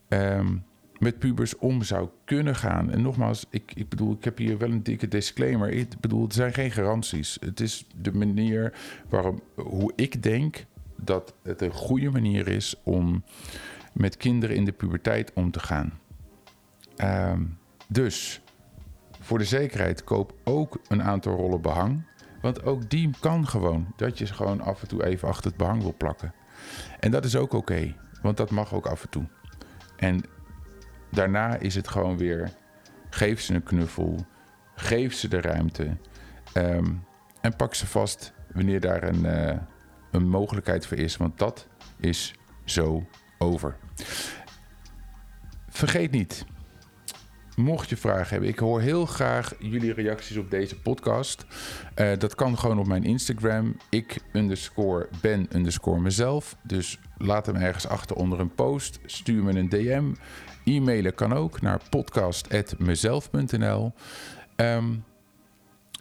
um, 0.08 0.64
met 1.02 1.20
pubers 1.20 1.58
om 1.58 1.84
zou 1.84 2.10
kunnen 2.26 2.56
gaan. 2.56 2.92
En 2.92 3.02
nogmaals, 3.02 3.46
ik, 3.50 3.72
ik 3.76 3.90
bedoel, 3.90 4.14
ik 4.14 4.24
heb 4.24 4.38
hier 4.38 4.58
wel 4.58 4.72
een 4.72 4.84
dikke 4.84 5.08
disclaimer. 5.08 5.70
Ik 5.70 6.00
bedoel, 6.00 6.28
er 6.28 6.34
zijn 6.34 6.54
geen 6.54 6.72
garanties. 6.72 7.38
Het 7.40 7.60
is 7.60 7.86
de 8.02 8.14
manier 8.14 8.74
waarop, 9.10 9.42
hoe 9.56 9.92
ik 9.96 10.24
denk 10.24 10.66
dat 10.96 11.34
het 11.44 11.62
een 11.62 11.72
goede 11.72 12.10
manier 12.10 12.48
is 12.48 12.76
om 12.84 13.24
met 13.94 14.18
kinderen 14.18 14.56
in 14.56 14.66
de 14.66 14.72
puberteit 14.72 15.32
om 15.34 15.52
te 15.52 15.60
gaan. 15.60 16.00
Um, 16.98 17.58
dus 17.88 18.42
voor 19.32 19.40
de 19.40 19.46
zekerheid 19.46 20.04
koop 20.04 20.34
ook 20.44 20.80
een 20.88 21.04
aantal 21.04 21.36
rollen 21.36 21.62
behang. 21.62 22.04
Want 22.42 22.64
ook 22.64 22.90
die 22.90 23.10
kan 23.20 23.48
gewoon. 23.48 23.94
Dat 23.96 24.18
je 24.18 24.26
gewoon 24.26 24.62
af 24.62 24.82
en 24.82 24.88
toe 24.88 25.06
even 25.06 25.28
achter 25.28 25.46
het 25.46 25.58
behang 25.58 25.82
wil 25.82 25.94
plakken. 25.98 26.34
En 27.00 27.12
dat 27.12 27.26
is 27.26 27.36
ook 27.36 27.54
oké. 27.54 27.96
want 28.22 28.38
dat 28.38 28.50
mag 28.50 28.74
ook 28.74 28.86
af 28.86 29.04
en 29.04 29.10
toe. 29.10 29.26
En 29.96 30.24
daarna 31.12 31.56
is 31.56 31.76
het 31.76 31.88
gewoon 31.88 32.18
weer... 32.18 32.52
Geef 33.10 33.42
ze 33.42 33.54
een 33.54 33.64
knuffel. 33.64 34.26
Geef 34.76 35.14
ze 35.14 35.28
de 35.28 35.42
ruimte. 35.42 35.98
Ehm, 36.54 36.94
en 37.42 37.56
pak 37.56 37.74
ze 37.74 37.88
vast 37.88 38.34
wanneer 38.54 38.80
daar 38.80 39.04
een, 39.04 39.26
uh, 39.26 39.58
een 40.12 40.30
mogelijkheid 40.30 40.86
voor 40.86 40.98
is. 40.98 41.18
Want 41.18 41.38
dat 41.38 41.68
is 42.00 42.36
zo 42.66 43.06
over. 43.38 43.76
Vergeet 45.70 46.12
niet, 46.12 46.46
Mocht 47.62 47.90
je 47.90 47.98
vragen 47.98 48.30
hebben, 48.30 48.50
ik 48.50 48.60
hoor 48.60 48.82
heel 48.82 49.06
graag 49.06 49.54
jullie 49.60 49.94
reacties 49.94 50.38
op 50.38 50.52
deze 50.52 50.80
podcast. 50.80 51.46
Uh, 51.96 52.12
dat 52.18 52.36
kan 52.36 52.58
gewoon 52.58 52.80
op 52.80 52.88
mijn 52.88 53.04
Instagram. 53.04 53.78
Ik 53.90 54.20
underscore 54.34 55.10
ben 55.22 55.48
underscore 55.56 56.00
mezelf. 56.00 56.56
Dus 56.64 57.00
laat 57.18 57.46
hem 57.46 57.56
ergens 57.56 57.88
achter 57.88 58.16
onder 58.16 58.40
een 58.40 58.56
post. 58.56 59.00
Stuur 59.06 59.44
me 59.44 59.60
een 59.60 59.70
DM. 59.70 60.14
E-mailen 60.66 61.16
kan 61.16 61.34
ook 61.34 61.62
naar 61.62 61.82
podcast.mezelf.nl. 61.90 63.94
Ehm, 64.56 64.94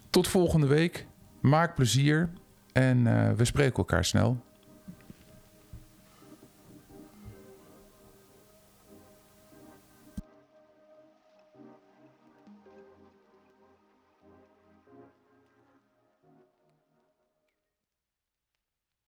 tot 0.09 0.27
volgende 0.27 0.67
week. 0.67 1.05
Maak 1.41 1.75
plezier 1.75 2.29
en 2.73 2.97
uh, 2.97 3.31
we 3.31 3.45
spreken 3.45 3.75
elkaar 3.75 4.05
snel. 4.05 4.43